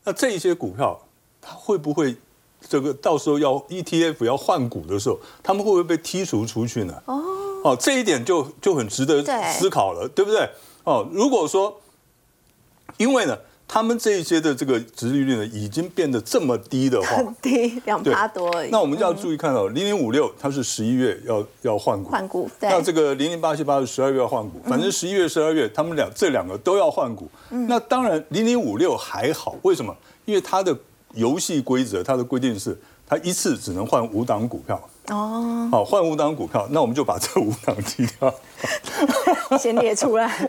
[0.03, 0.99] 那这些股票
[1.41, 2.15] 它会不会
[2.67, 7.01] 这个到时候要 ETF 要换股的时候，他们会不会被剔除出去呢？
[7.05, 7.23] 哦
[7.63, 10.49] 哦，这一点就就很值得思考了，对不对？
[10.83, 11.81] 哦，如果说
[12.97, 13.37] 因为呢。
[13.73, 18.69] 他们这一些的这个殖利率呢，已经变得这么低的话，很低，两趴多而已。
[18.69, 22.47] 那我们就要注意看到，零零五六它是十一月要要换股，换股。
[22.61, 27.27] 那这个零零八七八是十二月要换股，反正十一月、十二月，他们两这两个都要换股。
[27.49, 29.95] 那当然零零五六还好，为什么？
[30.25, 30.77] 因为它的
[31.15, 34.79] 游戏规则，它的规定是，它一次只能换五档股票。
[35.09, 38.33] 哦，好，换五档股票，那我们就把这五档踢掉，
[39.59, 40.47] 先列出来。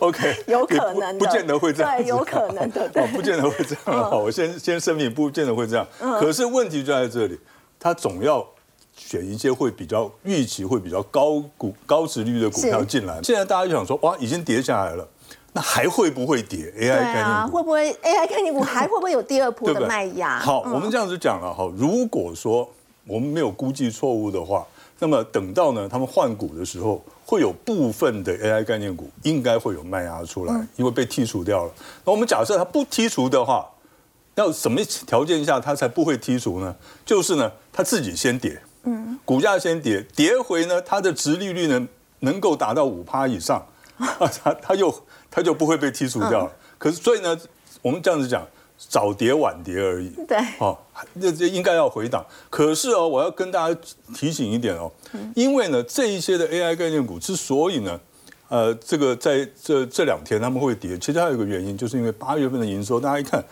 [0.00, 4.10] OK，有可能不见得会这样，对，有可能的，对，不见得会这样。
[4.10, 5.86] 好，我先先声明，不见得会这样。
[6.18, 7.38] 可是问题就在这里，
[7.78, 8.42] 他总要
[8.96, 13.20] 选一些会比较预期会比较高股高值率的股票进来。
[13.22, 15.06] 现在大家就想说，哇，已经跌下来了，
[15.52, 20.38] 那还会不会跌？AI 概念股会不会 AI 概念股还会不会有第二波的卖压？
[20.38, 22.66] 好，我们这样子讲了哈，如果说。
[23.06, 24.66] 我们没有估计错误的话，
[25.00, 31.72] 那么等到呢他们换股的时候，会有部分的 AI 概念股应该会有卖压出来，因为被剔除掉了。
[32.04, 33.68] 那我们假设它不剔除的话，
[34.36, 36.76] 要什么条件下它才不会剔除呢？
[37.04, 41.88] 就是呢它自己先跌，嗯，股价先跌，跌回呢它的值利率呢
[42.20, 43.66] 能够达到五趴以上，
[43.98, 44.94] 啊，它它又
[45.30, 46.52] 它就不会被剔除掉了。
[46.78, 47.36] 可是所以呢，
[47.82, 48.46] 我们这样子讲。
[48.88, 50.76] 早跌晚跌而已，对，哦，
[51.14, 52.24] 那这应该要回档。
[52.50, 53.80] 可是哦，我要跟大家
[54.14, 54.90] 提醒一点哦，
[55.34, 57.98] 因为呢，这一些的 AI 概念股之所以呢，
[58.48, 63.42] 呃，这个在这这两天他们会跌，其实还有一个原因，就是因为八月份的营收，大家一看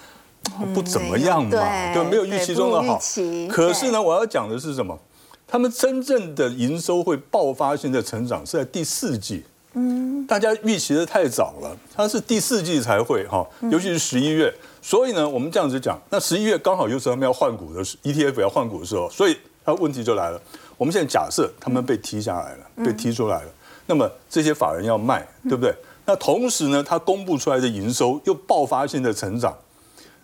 [0.75, 1.51] 不怎么样嘛，
[1.95, 3.01] 对，没有预期中的好。
[3.49, 4.99] 可是呢，我要讲的是什么？
[5.47, 9.45] 他们真正的营收会爆发性的成长是在第四季。
[9.73, 14.53] 嗯，大家预期的太早了，它是第四季才会哈，尤其是十一月。
[14.83, 20.41] 所以呢，我们这样子讲，那十一月刚好又是他们要换股的 ETF 要换股的时候，所以它问题就来了。
[20.77, 23.49] 我们现在假设他们被踢下来了，被踢出来了，
[23.87, 25.75] 那么这些法人要卖，对不对？
[26.07, 29.55] 那同时呢，它公布出来的营收又爆发性的成长。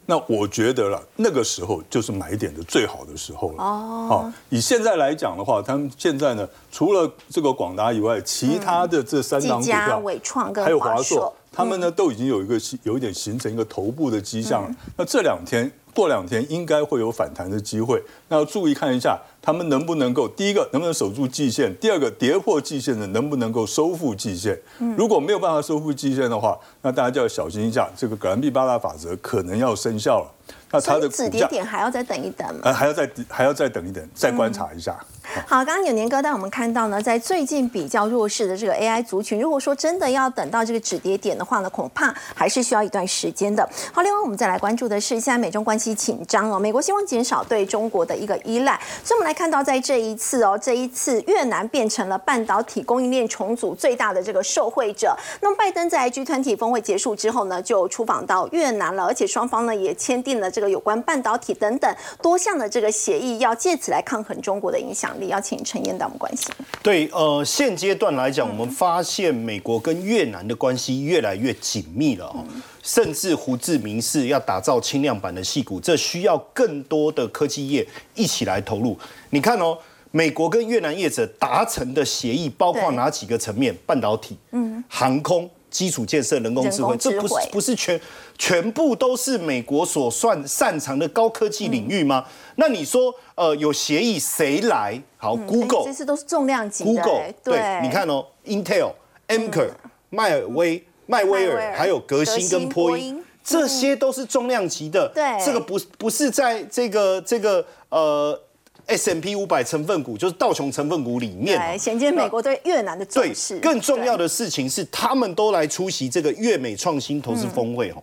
[0.08, 3.62] 那我觉得了，那个时候就是买点的最好的时候了。
[3.62, 14.76] 哦，好，以现在来讲的话，他们现在呢，除了这个广达以外，其他的这三档股票，伟创跟还有华硕，他们呢都已经有一个有一点形成一个头部的迹象了。
[14.98, 15.72] 那这两天。
[15.96, 24.60] 过两天应该会有反弹的机会，那要注意看一下他们能不能够，第一个能不能守住季线，第二个跌破季线的能不能够收复季线。
[24.94, 30.35] 如果没有办法收复季线的话，那大家就要小心一下，这个格兰币八大法则可能要生效了。
[30.70, 32.60] 那它的止跌点还要再等一等吗？
[32.64, 34.98] 呃，还要再还要再等一等，再观察一下。
[35.46, 43.68] 好，刚刚有年哥带我们看到呢，在最近比较弱势的这个 AI 族群，如果说真的要等到这个止跌点的话呢，恐怕还是需要一段时间的。
[43.92, 55.16] 好，另外我们再来关注的是，现在美中关系紧张哦，美国希望减少对中国的一个依赖，所以我们来看到在这一次哦，这一次越南变成了半导体供应链重组最大的这个受惠者。
[55.40, 65.28] 那么拜登在 G20 峰会结束之后呢，就出访到越南了，而且双方呢也签订了这个有关半导体等等多项的这个协议，要借此来抗衡中国的影响力。
[65.28, 66.52] 要请陈彦导，我们关心。
[66.82, 72.44] 对，呃，现阶段来讲，我们发现美国跟越南的关系越来越紧密了哦，
[72.82, 78.96] 甚至胡志明市要打造轻量版的细谷，这需要更多的科技业一起来投入。
[79.30, 79.76] 你看哦，
[80.12, 83.76] 美国跟越南业者达成的协议包括哪几个层面？
[83.84, 88.00] 半导体、嗯，航空、基础建设、人工智慧，这不是不是全
[88.38, 92.24] 全部都是美国所算擅长的高科技领域吗？
[92.54, 95.00] 那你说，呃，有协议谁来？
[95.16, 95.80] 好，Google。
[95.80, 97.02] 哎这次都是重量级的
[97.44, 98.92] 对，你看哦，Intel、
[99.28, 99.70] Amker、
[100.10, 105.10] 迈尔威、迈威尔尔，还有革新跟波音，这些都是重量级的。
[105.14, 105.44] 对。
[105.44, 108.40] 这个不不是在这个这个呃
[108.86, 111.62] S M P 五百成分股，就是道琼成分股里面哦。
[111.66, 118.02] 对，显见美国对越南的重对视。，更重要的的事情是，他们都来出席这个越美创新投资峰会哦。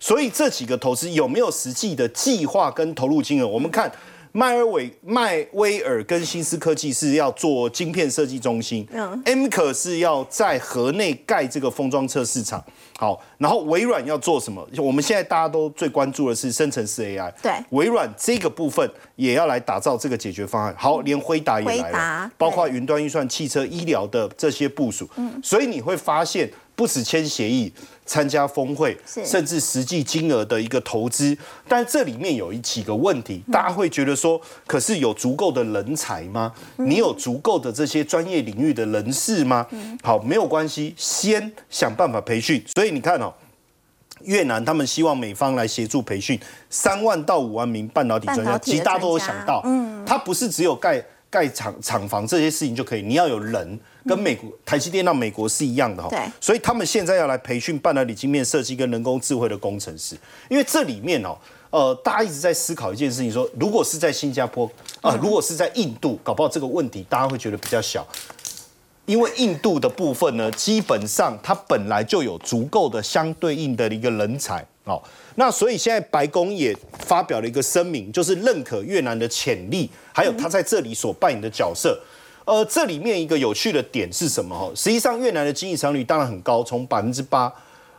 [0.00, 3.46] 所以这几个投资有没有实际的计划跟投入金额？
[3.46, 3.90] 我们看
[4.36, 12.60] 迈尔伟、迈威尔跟新思科技是要做晶片设计中心，嗯 m 可是要在河内盖这个封装车市场。
[12.98, 14.66] 好，然后微软要做什么？
[14.78, 20.74] 我们现在大家都最关注的是生成式 AI，对微软这个部分也要来打造这个解决方案。
[20.76, 25.08] 好，连辉达也来了，包括对云端运算、汽车、医疗的这些部署。
[25.16, 27.72] 嗯所以你会发现，不止签协议、
[28.04, 31.36] 参加峰会，甚至实际金额的一个投资，
[31.68, 36.52] 但这里面有一几个问题，嗯大家会觉得说，可是有足够的人才吗？
[36.78, 39.66] 嗯你有足够的这些专业领域的人士吗？
[39.70, 42.64] 嗯好，没有关系，先想办法培训。
[42.74, 43.32] 所以你看哦。
[44.22, 46.38] 越南他们希望美方来协助培训
[46.70, 60.16] 三万到五万名半导体专家，其实大家都有想到，嗯，它不是只有盖盖厂厂房这些事情就可以，你要有人，跟美国台积电到美国是一样的哈，对所以他们现在要来培训半导体晶片设计跟人工智慧的工程师，
[60.48, 61.36] 因为这里面哦。
[61.70, 64.70] 呃，大家一直在思考一件事情说如果是在新加坡
[65.00, 68.06] 啊、如果是在印度，搞不好这个问题大家会觉得比较小。
[69.06, 75.02] 因为印度的部分呢，基本上它本来就有足够的相对应的一个人才哦。
[75.34, 82.00] 那所以现在白宫也发表了一个声明，就是认可越南的潜力，还有他在这里所扮演的角色。
[82.46, 84.54] 呃，这里面一个有趣的点是什么？
[84.54, 87.52] 哦，实际上越南的经济成率当然很高，从百分之八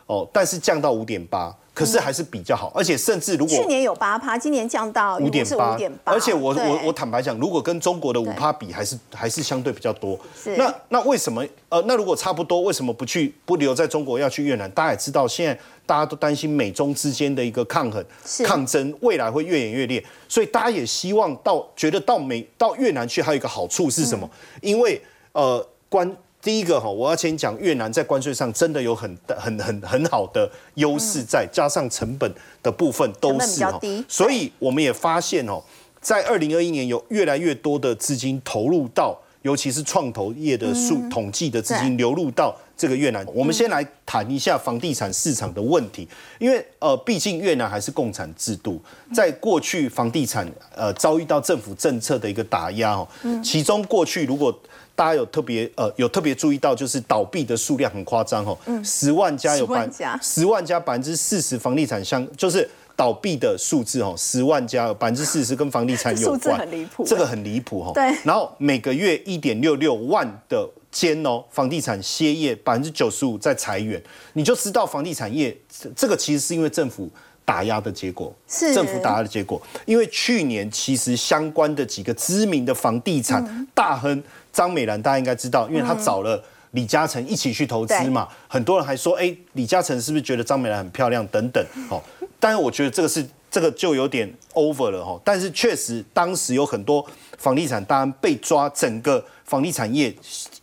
[0.06, 10.56] 哦，但是降到五点八，可是还是比较好，而且甚至如果去年有八趴，今年降到五点八而且我我我坦白讲，如果跟中国的五趴比，还是还是相对比较多是。
[10.56, 14.70] 那那为什么呃，那如果差不多，为什么不去不留在中国，要去越南？
[14.70, 18.04] 大家也知道，现在大家都担心美中之间的一个抗衡、
[18.44, 24.30] 抗争，未来会越演越烈，所以大家也希望到觉得到美到越南去，还有一个好处是什么？
[24.60, 26.16] 因为呃关。
[26.46, 32.32] 第一个哈，我要先讲越南在关税上真的有很很很很好的优势在，加上成本
[32.62, 35.60] 的部分都是哈，所以我们也发现哦，
[36.00, 43.26] 在二零二一年有越来越多的资金投入到，尤其是创投业的数、统计的资金流入到这个越南。
[43.34, 46.06] 我们先来谈一下房地产市场的问题，
[46.38, 48.80] 因为呃，毕竟越南还是共产制度，
[49.12, 53.08] 在过去房地产呃遭遇到政府政策的一个打压哦，
[53.42, 54.56] 其中过去如果
[54.96, 67.04] 大家有特别呃有特别注意到，就是倒闭的数量很夸张哦，十万家有10万百十万家百分之四十房地产相就是倒闭的数字哦，十万家百分之四十跟房地产有数字关，很离谱。
[67.06, 67.92] 这个很离谱哈。
[67.92, 68.02] 对。
[68.24, 77.08] 然后每个月一点六六万的间哦，房地产歇业百分之九十五在裁员，你就知道房地产业这这个其实是因为政府。
[77.46, 78.74] 打压的结果是。
[78.74, 83.66] 政府打压的结果，因为去年其实相关的几个知名的房地产嗯。
[83.72, 91.26] 大亨张美兰，大家应该知道，因为他找了李嘉诚一起去投资嘛，很多人还说，哎，李嘉诚是不是觉得张美兰很漂亮？
[91.28, 92.02] 等等， 哦，
[92.40, 97.06] 但是我觉得这个是这个就有点 over 了哈，但是确实当时有很多
[97.38, 100.14] 房地产大亨被抓，整个房地产业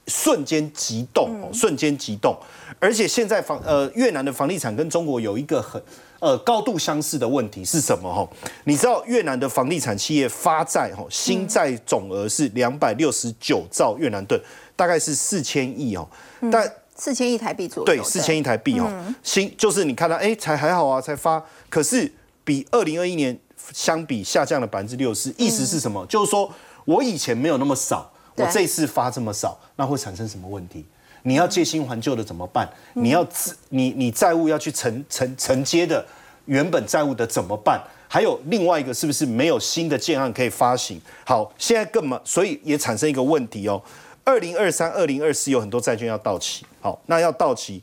[0.08, 2.38] 瞬间急动，哦瞬间急动，
[2.80, 5.82] 而且现在房呃越南的房地产跟中国有一个很
[6.24, 8.10] 呃高度相似的问题是什么？
[8.10, 8.26] 哈？
[8.64, 14.40] 你知道越南的房地产企业发债哈，新债总额是两百六十九兆越南盾，
[14.74, 16.08] 大概是四千亿哦，
[16.50, 18.90] 但四千亿台币左右，对，四千亿台币哦，
[19.22, 22.10] 新就是你看到哎，才还好啊，才发，可是
[22.46, 23.38] 比二零二一年
[23.74, 26.06] 相比下降了百分之六十，意思是什么？
[26.06, 26.50] 就是说
[26.86, 30.86] 我以前没有那么少，我这次发这么少，那会产生什么问题？
[31.24, 32.70] 你要借新还旧的怎么办？
[32.94, 36.06] 你要自你你债务要去承承承接的
[36.46, 37.82] 原本债务的怎么办？
[38.08, 41.02] 还有另外一个是不是没有新的建案可以发行？
[41.26, 43.82] 好，现在更嘛，所以也产生一个问题哦。
[44.24, 47.82] 二零二三、二零二四有很多债券要到期，好，那要到期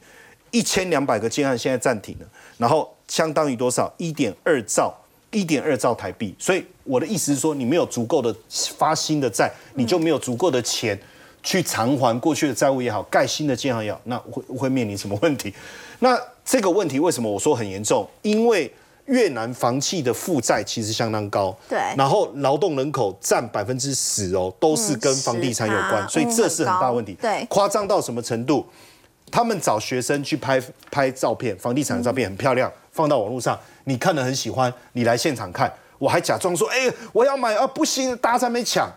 [0.53, 2.27] 一千两百个建案现在暂停了，
[2.59, 3.93] 然后相当于多少？
[3.99, 4.95] 一点二兆，
[5.33, 6.35] 一点二兆台币。
[6.39, 8.35] 所以我的意思是说，你没有足够的
[8.77, 10.99] 发新的债，你就没有足够的钱
[11.43, 15.53] 去偿还过去的债务也好，盖新的建行也好，那会会面临什么问题？
[16.01, 18.09] 那这个问题为什么我说很严重？
[18.23, 18.73] 因为
[19.07, 27.13] 越南房企的负债其实相当高，对然后劳动人口占百分之十哦，都是跟房地产有关，10%所以这是很大问题。
[27.13, 28.65] 嗯对夸张到什么程度？
[29.33, 38.91] 他们找学生去拍拍照片，房地产的照片很漂亮，放到网络上，你看了很喜欢，你来现场看，我还假装说，哎，我要买啊，不行，大家在没抢，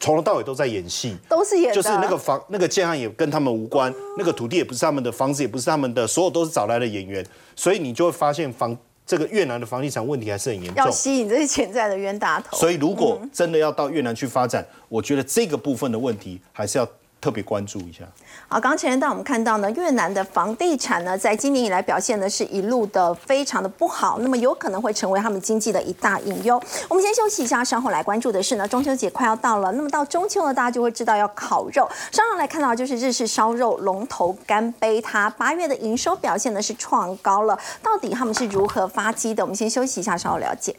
[0.00, 12.56] 从头到尾都在演戏，都是演的，就是那个房那个建案也跟他们无关，那个土地也不是他们的，房子也不是他们的，所有都是找来的演员，所以你就会发现房这个越南的房地产问题还是很严重，要吸引这些潜在的冤大头。
[12.56, 16.88] 所以如果真的要到越南去发展，我觉得这个部分的问题还是要。
[17.20, 18.04] 特别关注一下。
[18.48, 26.60] 好，刚刚前面带我们看到呢，越南的房地产呢，在今年以来表现的是一路的非常的不好，那么有可能会成为他们经济的一大隐忧。
[26.88, 31.88] 我们先休息一下，稍后来关注的是呢，中秋节快要到了，那么到中秋呢，大家就会知道要烤肉。
[32.10, 39.44] 稍后来看到就是日式烧肉龙头干杯，它八月的营收表现呢是创高了，到底他们是如何发迹的？
[39.44, 40.74] 我们先休息一下，稍后了解。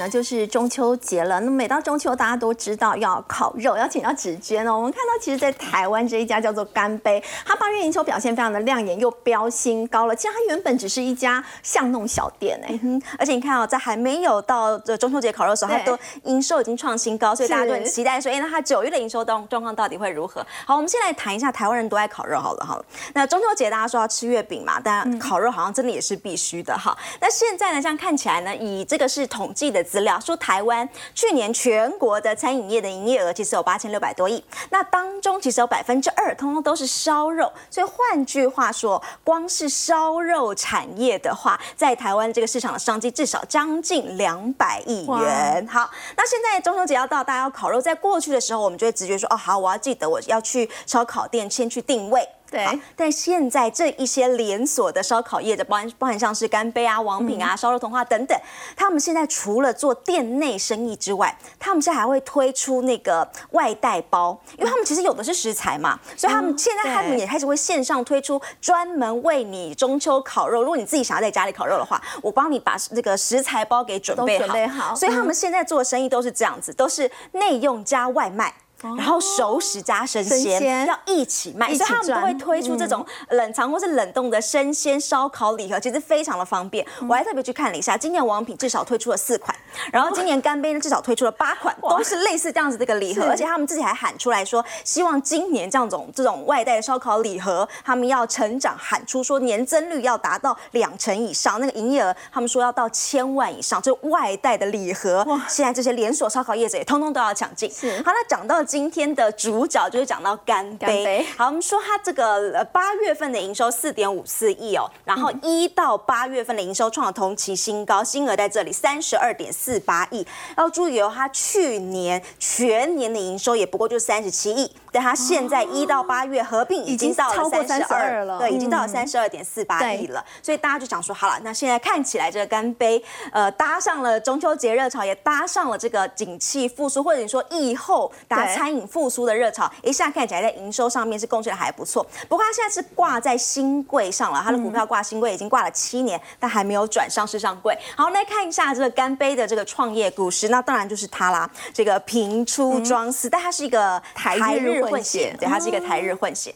[0.00, 1.38] 呢就是中秋节了。
[1.40, 4.74] 那每到中秋，大家都知道要烤肉，要请到芷娟哦。
[4.74, 10.16] 我们看到，其实，在台湾这一家叫做干杯，它八月营收表现非常的亮眼，又标新高了。
[10.16, 12.80] 其实它原本只是一家巷弄小店哎，
[13.18, 20.44] 而且你看哦，在还没有到这中秋节烤肉的时候，它都营收已经创新高，所以大家都很期待说，哎，那它九月的营收状状况到底会如何？
[20.64, 22.84] 好，我们先来谈一下台湾人都爱烤肉好了好了。
[23.12, 26.96] 那中秋节大家说要吃月饼嘛，但烤肉好像真的也是必须的哈。
[27.20, 29.54] 那现在呢，这样看起来呢，以这个是统。
[29.60, 37.52] 计的资料说，台湾去年全国的餐饮业的营业额其实有八千六百多亿，那当中其实有百分之二，通通都是烧肉。
[37.68, 45.66] 所以换句话说，光是烧肉产业的话，在台湾这个市场的商机至少将近两百亿元。
[45.66, 52.28] 好，那现在中秋节要到，大家要烤肉，在过去的时候，我们就会直觉说，哦，好，我要记得我要去烧烤店先去定位。
[52.50, 58.36] 对，但现在这一些连锁的烧烤业的，包含包含像是干杯啊、王品啊、烧肉童话等等，
[58.76, 70.62] 他们现在除了做店内生意之外，他们现在还会推出那个外带包，因为他们其实有的是食材嘛，所以他们现在他们也开始会线上推出专门为你中秋烤肉。
[70.62, 74.94] 如果你自己想要在家里烤肉的话，我帮你把那个食材包给准备好。
[74.94, 78.52] 所以他们现在做的生意都是这样子，都是内用加外卖。
[78.82, 86.86] 然后熟食加生鲜要一起卖，所以他们都会推出这种冷藏或是冷冻的生鲜烧烤礼盒，其实非常的方便。
[87.06, 89.54] 我还特别去看了一下，今年王品至少推出了四款，
[89.92, 107.70] 然后今年干杯呢至少推出了八款，都是类似这样子的一个礼盒，而且他们自己还喊出来说，希望今年这样种这种外带的烧烤礼盒，他们要成长，喊出说年增率要达到两成以上，那个营业额他们说要到千万以上，就外带的礼盒，现在这些连锁烧烤业者也通通都要抢进。
[108.02, 108.64] 好，那讲到。
[108.70, 111.26] 今天的主角就是讲到干杯。
[111.36, 120.24] 好，我们说它这个八月份的营收四点五四亿哦，然后一到八月份的营收创了同期新高，金额在这里三十二点四八亿。
[120.56, 130.24] 要注意哦，它去年全年的营收也不过就三十七亿，但它现在一到八月合并已经到了三十二了，对，已经到了三十二点四八亿了。
[130.40, 133.02] 所以大家就想说，好了，那现在看起来这个干杯，
[133.32, 138.59] 呃，搭上了中秋节热潮，也搭上了这个景气复苏，或者你说疫后大家。
[138.60, 142.06] 餐饮复苏的热潮，一下看起来在营收上面是贡献的还不错。
[142.28, 147.74] 不过它现在是挂在新柜上了，它的股票挂新柜已经挂了七年，但还没有转上市上柜。
[147.96, 151.50] 好，来看一下这个干杯的这个创业故事，那当然就是它啦。
[151.72, 156.54] 这个平出庄司，但它是一个台日混血，对，它是一个台日混血。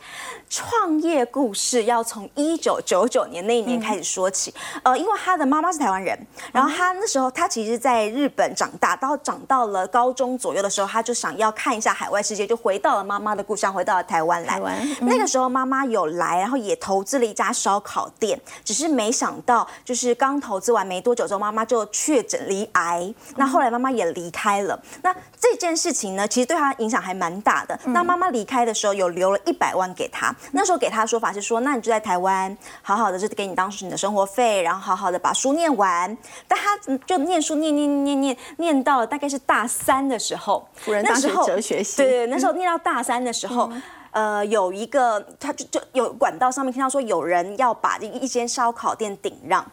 [0.50, 4.52] 创业故事要从一九九九年那一年开始说起。
[4.82, 6.18] 呃，因为他的妈妈是台湾人，
[6.52, 11.93] 然后他那时候他其实在日本长大，到长到了高中左右的时候，他就想要看一下。
[11.94, 14.60] 海外世界就回到了妈妈的故乡，回到了台湾来。
[15.00, 23.14] 那个时候妈妈有来，然后也投资了一家烧烤店，只是没想到，就是刚投资完没多久之后，妈妈就确诊离癌。
[23.36, 24.78] 那后来妈妈也离开了。
[25.02, 25.14] 那
[25.44, 27.78] 这件事情呢，其实对他影响还蛮大的。
[27.88, 30.34] 那妈妈离开的时候，有留了一百万给他。
[30.52, 36.16] 那时候给他的说法是说，那你就在台湾好好的，就给你当时你的生活费，然后好好的把书念完。
[36.48, 41.82] 但他就念书念念念念念到了大概是大三的时候，那时候哲学。
[41.96, 43.70] 对对，那时候念到大三的时候，
[44.12, 49.64] 呃，有一个他就就有管道上面听到说有人要把一一间烧烤店顶让，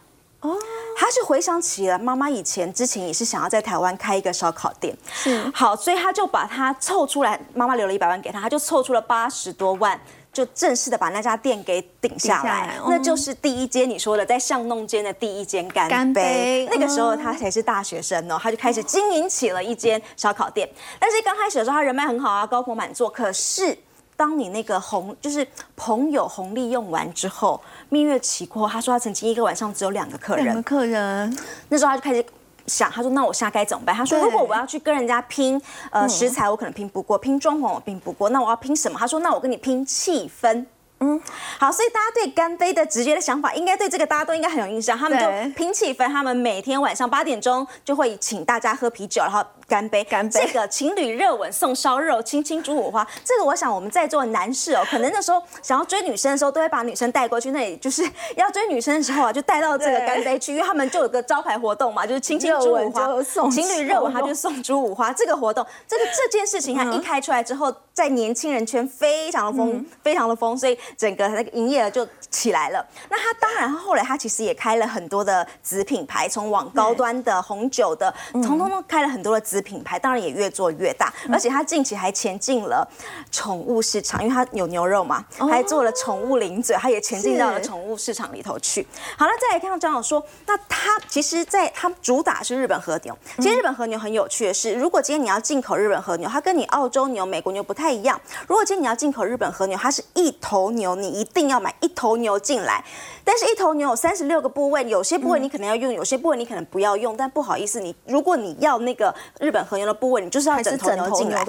[0.42, 0.56] 哦，
[0.96, 10.00] 他是回想起了妈妈以前之前也是想要在台湾开一个烧烤店，是好，所以他就把他凑出来，妈妈留了一百万给他，他就凑出了八十多万。
[10.32, 16.66] 就正式的把那家店给顶下来，那就是第一间你说的在巷弄间的第一间干杯。
[16.70, 20.66] 那个时候他才是大学生哦，他就开始经营起了一间烧烤店。
[20.98, 23.10] 但是刚开始的时候他人脉很好啊，高朋满座。
[23.10, 23.76] 可是
[24.16, 25.46] 当你那个红就是
[25.76, 31.38] 朋友红利用完之后，蜜月期过，他说他曾经一个晚上只有两个客人，客人，
[31.68, 32.24] 那时候他就开始。
[32.64, 33.94] 想，他说那我现在该怎么办？
[33.94, 35.60] 他说如果我要去跟人家拼，
[35.90, 38.96] 呃，食材我可能拼不过，拼装潢我拼不过，那我要拼什么？
[38.96, 40.64] 他说那我跟你拼气氛。
[41.02, 41.20] 嗯，
[41.58, 44.96] 好，所以大家对干杯的直觉的想法，应该对这个大家都应该很有印象。
[44.96, 50.04] 他们就拼气分，他们每天晚上八点钟就会请大家喝啤酒，然后干杯。
[50.04, 50.46] 干杯。
[50.46, 53.04] 这个情侣热吻送烧肉，亲亲猪火花。
[53.24, 63.08] 这个我想我们在座的男士哦，可能那时候想要追女生的时候，都会把女生带过去那里，就是要追女生的时候啊，就带到这个干杯区，因为他们就有个招牌活动嘛，就是亲亲猪五花。
[63.50, 65.12] 情侣热吻他就送猪五花。
[65.12, 72.84] 这个活动，这个这件事情它一开出来之后，在年轻人圈非常的疯，非常的疯，所以整个那个营业额就起来了。
[73.08, 81.12] 那他当然后来他其实也开了很多的子品牌，从往高端的红酒的，通通都开了很多的子品牌，当然也越做越大。
[81.30, 82.86] 而且他近期还前进了
[83.30, 88.86] 宠物市场，因为他有牛肉嘛，还做了宠物零嘴，他也前进到了宠物市场里头去。
[89.16, 93.16] 好了，再来看到张总说，那他其实在他主打是日本和牛。
[93.36, 98.18] 其实日本和牛很有趣的是，如果今天你要进口日本和牛，它跟你澳洲牛、美国牛不太一样。
[98.46, 102.84] 如果今天你要进口日本和牛，它是一头牛，你一定要买一头牛进来。
[103.24, 107.16] 但是，一头牛有三十六个部位，有些部位你可能要用，有些部位你可能不要用。
[107.16, 111.44] 但不好意思，你如果你要那个日本和牛的部位，你就是要整头牛进来。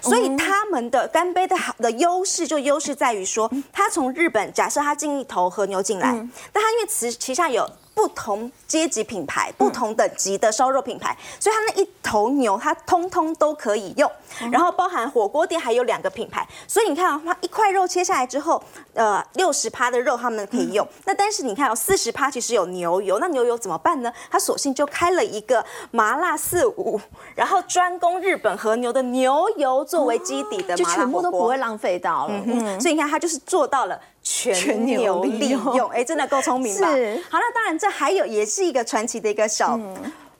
[0.00, 6.12] 所以他们的干杯的好的优势就优势在于说，他从日本假设他进一头和牛进来，
[6.52, 7.68] 但他因为旗旗下有。
[7.96, 14.08] 不同阶级品牌、不同等级的烧肉品牌，所以它那一头牛，它通通都可以用。
[14.52, 20.86] 然后包含火锅店还有两个品牌，所以你看啊，它一块肉切下来之后，呃，六十趴的肉他们可以用。
[21.06, 24.12] 那但是你看哦，四十趴其实有牛油，那牛油怎么办呢？
[24.30, 27.00] 它索性就开了一个麻辣四五，
[27.34, 32.44] 然后专攻日本和牛的牛油作为基底的，就全部都不会浪费到了。
[32.78, 33.98] 所以你看，它就是做到了。
[34.28, 36.88] 全牛利用，哎，真的够聪明吧？
[37.30, 39.78] 好，那当然，这还有也是一个传奇的一个小。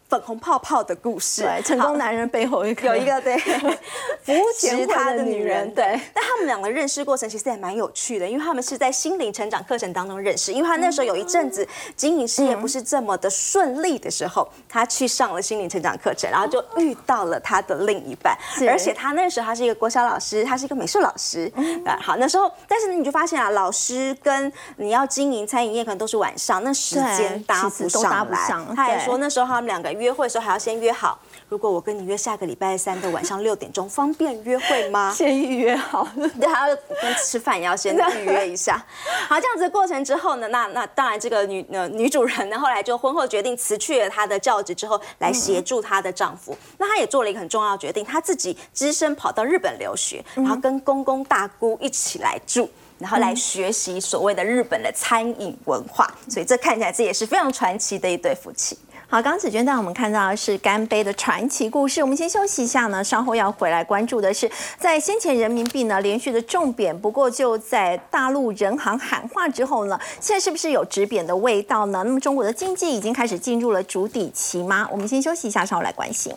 [0.08, 3.36] 粉红泡泡的故事，对，成功男人背后有一个对
[4.22, 6.00] 扶持他的女人，对。
[6.14, 10.52] 但他们两个认识过程其实也蛮有趣的，因为他们是在心灵成长课程当中认识。
[10.52, 18.38] 因为他那时候有一阵子经营事业不是这么的顺利的时候，他去上了心灵成长课程，然后就遇到了他的另一半。
[18.68, 21.50] 而且他那时候他是一个国小老师，他是一个美术老师。
[21.84, 28.74] 啊，好，那时候，但是你就发现啊，老师跟你要经营餐饮业可能都是晚上，那时间搭不上来。
[28.76, 29.95] 他也说那时候他们两个。
[29.98, 31.18] 约会的时候还要先约好，
[31.48, 35.12] 如果我跟你约下个礼拜三的晚上六点钟，方便约会吗？
[35.16, 36.06] 先预约好，
[36.40, 38.84] 对，还要跟吃饭也要先预约一下。
[39.28, 46.56] 好，这样子的过程之后呢，那那当然这个女呃女主人呢，后来就婚后决定辞去了她的教职之后，来协助她的丈夫。
[46.78, 52.68] 那她也做了一个很重要的决定，她自己只身跑到日本留学，然后跟公公大姑一起来住，
[52.98, 56.12] 然后来学习所谓的日本的餐饮文化。
[56.28, 58.78] 所以这看起来这也是非常传奇的一对夫妻。
[59.08, 62.02] 好，刚子娟带我们看到的是干杯的传奇故事。
[62.02, 72.02] 我们先休息一下呢，稍后要回来关注的是，在先前人民币呢连续的重贬，不过就在大陆人行喊话之后呢，现在是不是有止贬的味道呢？
[72.04, 74.88] 那么中国的经济已经开始进入了主底期吗？
[74.90, 76.34] 我们先休息一下，稍后来关心。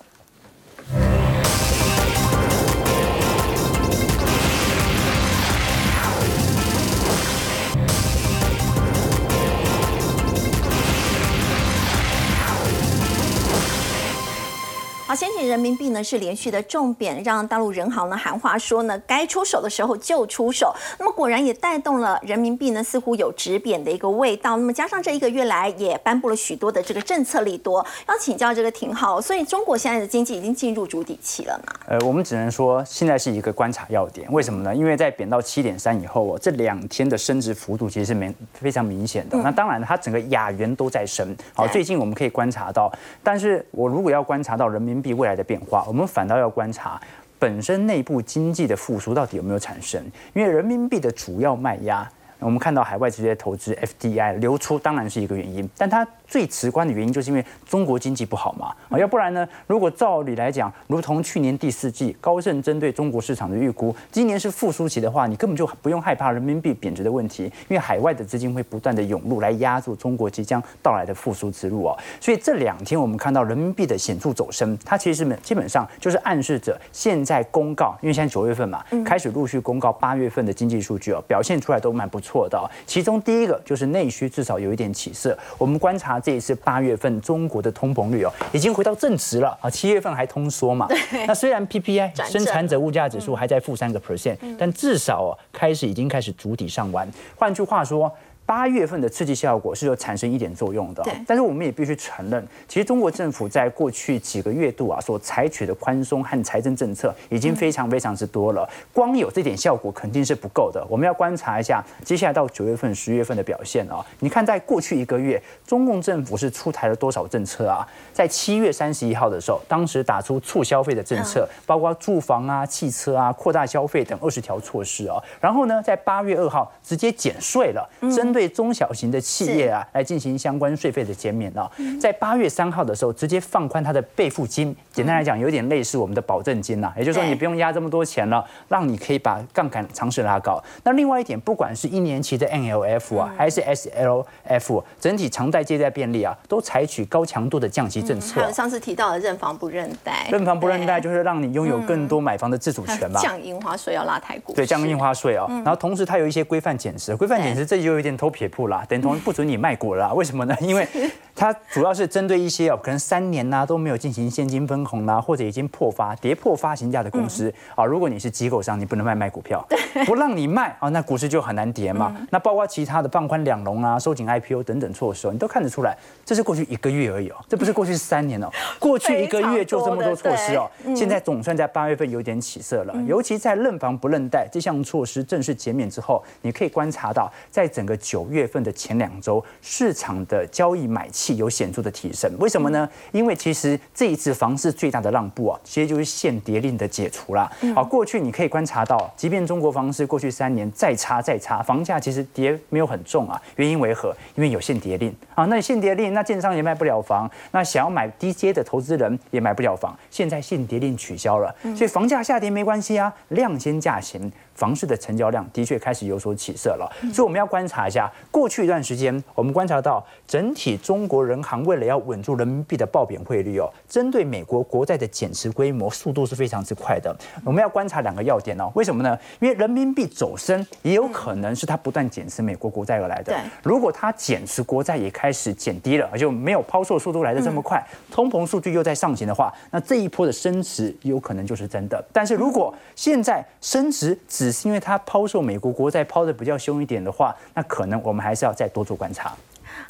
[15.10, 20.72] 好，先前人民币呢是连续的重贬，让大陆人行呢喊话说呢，该出手的时候就出手。
[21.00, 24.56] 那么果然也带动了人民币呢似乎有止贬的一个味道。
[24.56, 29.20] 那么加上这一个月来也颁布了许多的这个政策利多，要请教这个挺好。
[29.20, 31.74] 所以中国现在的经济已经进入筑底期了嘛？
[31.88, 34.32] 呃，我们只能说现在是一个观察要点。
[34.32, 34.76] 为什么呢？
[34.76, 39.36] 因为在贬到七点三以后哦，这两天的升值幅度其实是明非常明显的。
[39.40, 41.36] 那当然它整个亚元都在升。
[41.56, 42.94] 好，最近我们可以观察到，
[43.24, 47.00] 但是我如果要观察到人民币未来的变化，我们反倒要观察
[47.38, 52.10] 本身内部经济的复苏到底有没有产生，因为人民币的主要卖压。
[52.40, 59.48] 我们看到海外直接投资 FDI 流出当然是一个原因，但它最直观的原因就是因为中国经济不好嘛啊，要不然呢？
[59.68, 71.98] 如果照理来讲，如同去年第四季高盛针对中国市场的预估，今年是复苏期的话，你根本就不用害怕人民币贬值的问题，因为海外的资金会不断的涌入来压住中国即将到来的复苏之路哦。
[72.22, 82.29] 所以这两天我们看到人民币的显著走升，它其实是基本上就是暗示着现在公告，因为现在九月份嘛，开始陆续公告八月份的经济数据哦，表现出来都蛮不错。
[82.30, 82.70] 错的、哦。
[82.86, 85.36] 其中第一个就是内需至少有一点起色。
[85.58, 90.88] 我们观察这一次八月份中国的通膨率哦，已经回到正值了啊，七月份还通缩嘛。
[91.26, 97.10] 那虽然 PPI 生产者物价指数还在负三个 percent，但至少哦开始已经开始筑底上弯。
[97.36, 98.12] 换句话说。
[98.50, 110.84] 八月份的刺激效果是有产生一点作用的但是我们也必须承认，其实中国政府在过去几个月度啊所采取的宽松和财政政策已经非常非常之多了，光有这点效果肯定是不够的。
[110.90, 117.88] 我们要观察一下接下来到九月份、十月份的表现啊、你看，在过去一个月，中共政府是出台了多少政策啊？
[118.12, 125.22] 在七月三十一号的时候，当时打出促消费的政策，包括住房啊、汽车啊、扩大消费等二十条措施啊。
[125.40, 131.70] 然后呢，在八月二号直接减税了，针对中小型的企业啊来进行相关税费的减免哦。
[132.00, 140.64] 在八月三号的时候，直接放宽它的备付金，简单来讲，有点类似我们的保证金呐、也就是说你不用压这么多钱了，让你可以把杠杆尝试拉高。
[140.84, 148.40] 那另外一点，不管是一年期的 NLF 啊，还是 SLF，整体常贷借贷便利啊，都采取高强度的降息政策。
[148.40, 148.54] 还有。
[148.54, 153.22] 上次提到的认房不认贷，认房不认贷就是让你拥有更多买房的自主权嘛。
[153.22, 160.14] 降印花税要拉抬股市，对，降印花税哦，然后同时它有一些规范减值，规范减值这就有一点偷撇步啦，等同于不准你卖股了啦。
[160.14, 160.56] 为什么呢？
[160.62, 160.88] 因为
[161.36, 167.52] 它主要是针对一些哦，可能三年呐、都没有进行现金分红啦、或者已经破发、跌破发行价的公司。
[167.74, 169.66] 啊、如果你是机构商，你不能卖卖股票，
[170.06, 172.16] 不让你卖啊、那股市就很难跌嘛。
[172.30, 192.32] 那包括其他的放宽两融啊、收紧 IPO 等等措施哦，你都看得出来，这是过去一个月而已哦，这不是过去三年哦， 过去一个月就这么多措施哦，现在总算在八月份有点起色了，尤其在认房不认贷这项措施正式减免之后，你可以观察到，在整个九月份的前两周，市场的交易买气有显著的提升。
[192.40, 192.90] 为什么呢？
[193.12, 197.52] 因为其实这一次房市最大的让步啊，其实就是限跌令的解除啦。
[197.76, 203.42] 好，过去你可以观察到，即便中国房市过去三年再差再差，房价其实跌没有很重啊。
[203.56, 204.16] 原因为何？
[204.36, 205.46] 因为有限跌令啊。
[205.46, 209.98] 那限跌令，那建商也卖不了房，那想要买低阶的投资人也买不了房。
[210.10, 214.32] 现在限跌令取消了，所以房价下跌没关系啊，量先价行。
[214.56, 217.99] 房市的成交量的确开始有所起色了，所以我们要观察一下
[218.30, 227.16] 过去一段时间，我们观察到整体中国人行为了要稳住人民币的报贬汇率哦，针对美国国债的减持规模速度是非常之快的。
[227.44, 229.18] 我们要观察两个要点哦，为什么呢？
[229.40, 233.38] 因为人民币走升也有可能是它不断减持美国国债而来的对。
[233.64, 237.82] 如果它减持国债也开始减低了，就没有抛售速度来的这么快，
[238.12, 242.04] 通膨数据又在上行的话，那这一波的升值有可能就是真的。
[242.12, 249.34] 但是如果现在升值只是因为它抛售美国国债抛的比较凶一点的话，那可能那我们还是要再多做观察。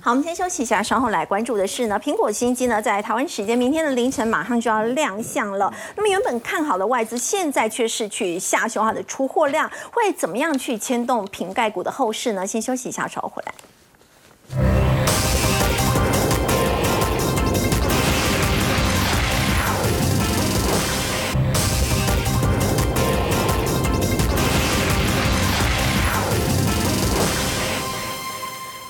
[0.02, 5.74] 好，我们先休息一下，稍后来关注的是呢，苹果新机呢，在台湾时间明天的凌晨马上就要亮相了。
[5.96, 12.46] 那么原本看好的外资，现在却是去下修它的出货量，会怎么样去牵动瓶盖股的后市呢？
[12.46, 13.54] 先休息一下，稍后回来。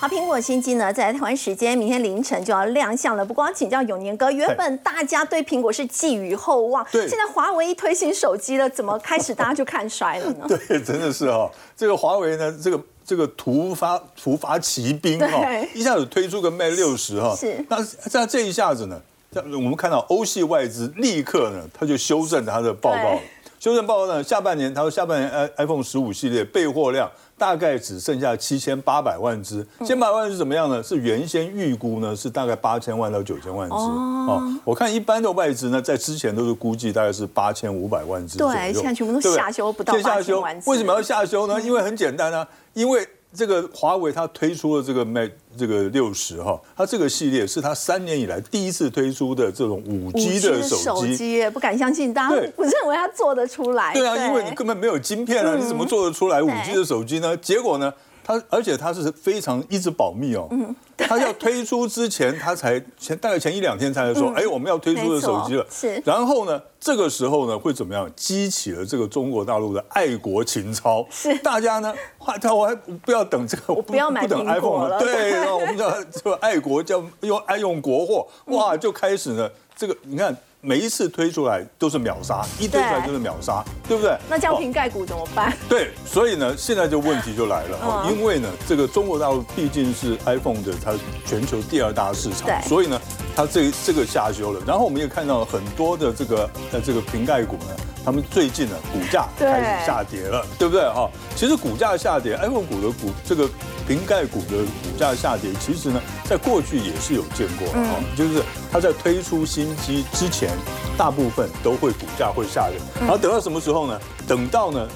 [0.00, 3.22] 好，苹果新机呢，在台湾时间明天凌晨就要亮相了。
[3.22, 7.06] 不光要请教永年哥，原本大家对苹果是寄予厚望，对。
[7.06, 10.46] 现在华为一推新手机了，怎么开始大家就看衰了呢？
[10.66, 15.68] 对，真的是哈、这个华为呢，这个这个突发突发奇兵哈、对。
[15.74, 17.62] 一下子推出个 Mate 六十哈，是。
[17.68, 18.98] 那在这一下子呢，
[19.30, 23.20] 这我们看到欧系外资立刻呢，他就修正他的报告对。
[23.60, 30.82] 修正报告呢，下半年他说下半年 i iPhone 十五系列备货量大概只剩下七千八百万只，嗯千八百万是怎么样呢？
[30.82, 34.42] 是原先预估呢是大概八千万到九千万只哦。
[34.64, 38.54] 我看一般的外资呢，在之前都是估计大概是八千五百万只左右。
[38.54, 41.60] 对现在全部都下修不到现在下修万只为什么要下修呢？
[41.60, 51.48] 因为很简单啊，因为这个华为它推出了这个 Mate 这个六十哈，它这个系列是它三年以来第一次推出的这种五 G 的手手机。
[51.50, 53.94] 不敢相信，大家对不认为它做得出来。
[53.94, 57.36] 对啊，因为你根本没有晶片啊，你怎么做得出来五 G 的手机呢？
[57.36, 57.92] 结果呢，
[58.22, 60.48] 它而且他是非常一直保密哦。
[60.96, 65.66] 他要推出之前，他才前大概前一两天才说，哎，我们要推出的手机了。
[65.70, 68.10] 是然后呢，这个时候呢会怎么样？
[68.14, 71.04] 激起了这个中国大陆的爱国情操。
[71.10, 80.36] 是大家呢，话他我还不要等这个，我不要买不等 iPhone 了 对，我们叫这个爱国叫用爱用国货，哇，就开始呢，这个你看。
[80.62, 84.14] 每一次推出来都是秒杀，一推出来对就是秒杀，对不对？
[84.28, 85.56] 那这样哦瓶盖股怎么办？
[85.70, 90.92] 对，所以呢，现在就问题就来了因为呢，这个中国大陆毕竟是 iPhone 的它
[91.24, 93.00] 全球第二大市场，所以呢，
[93.34, 94.60] 它这这个下修了。
[94.66, 101.08] 然后我们也看到很多的这个呃这个瓶盖股呢，他们最近呢股价开始下跌了，对不对哈？
[101.36, 103.48] 其实股价下跌，iPhone 股的股这个
[103.86, 108.42] 瓶盖股的股价下跌，其实呢在过去也是有见过的哈，就是
[108.72, 110.50] 它在推出新机之前，
[110.96, 114.00] 大部分都会股价会下跌，然后等到什么时候呢？
[114.26, 114.86] 等到呢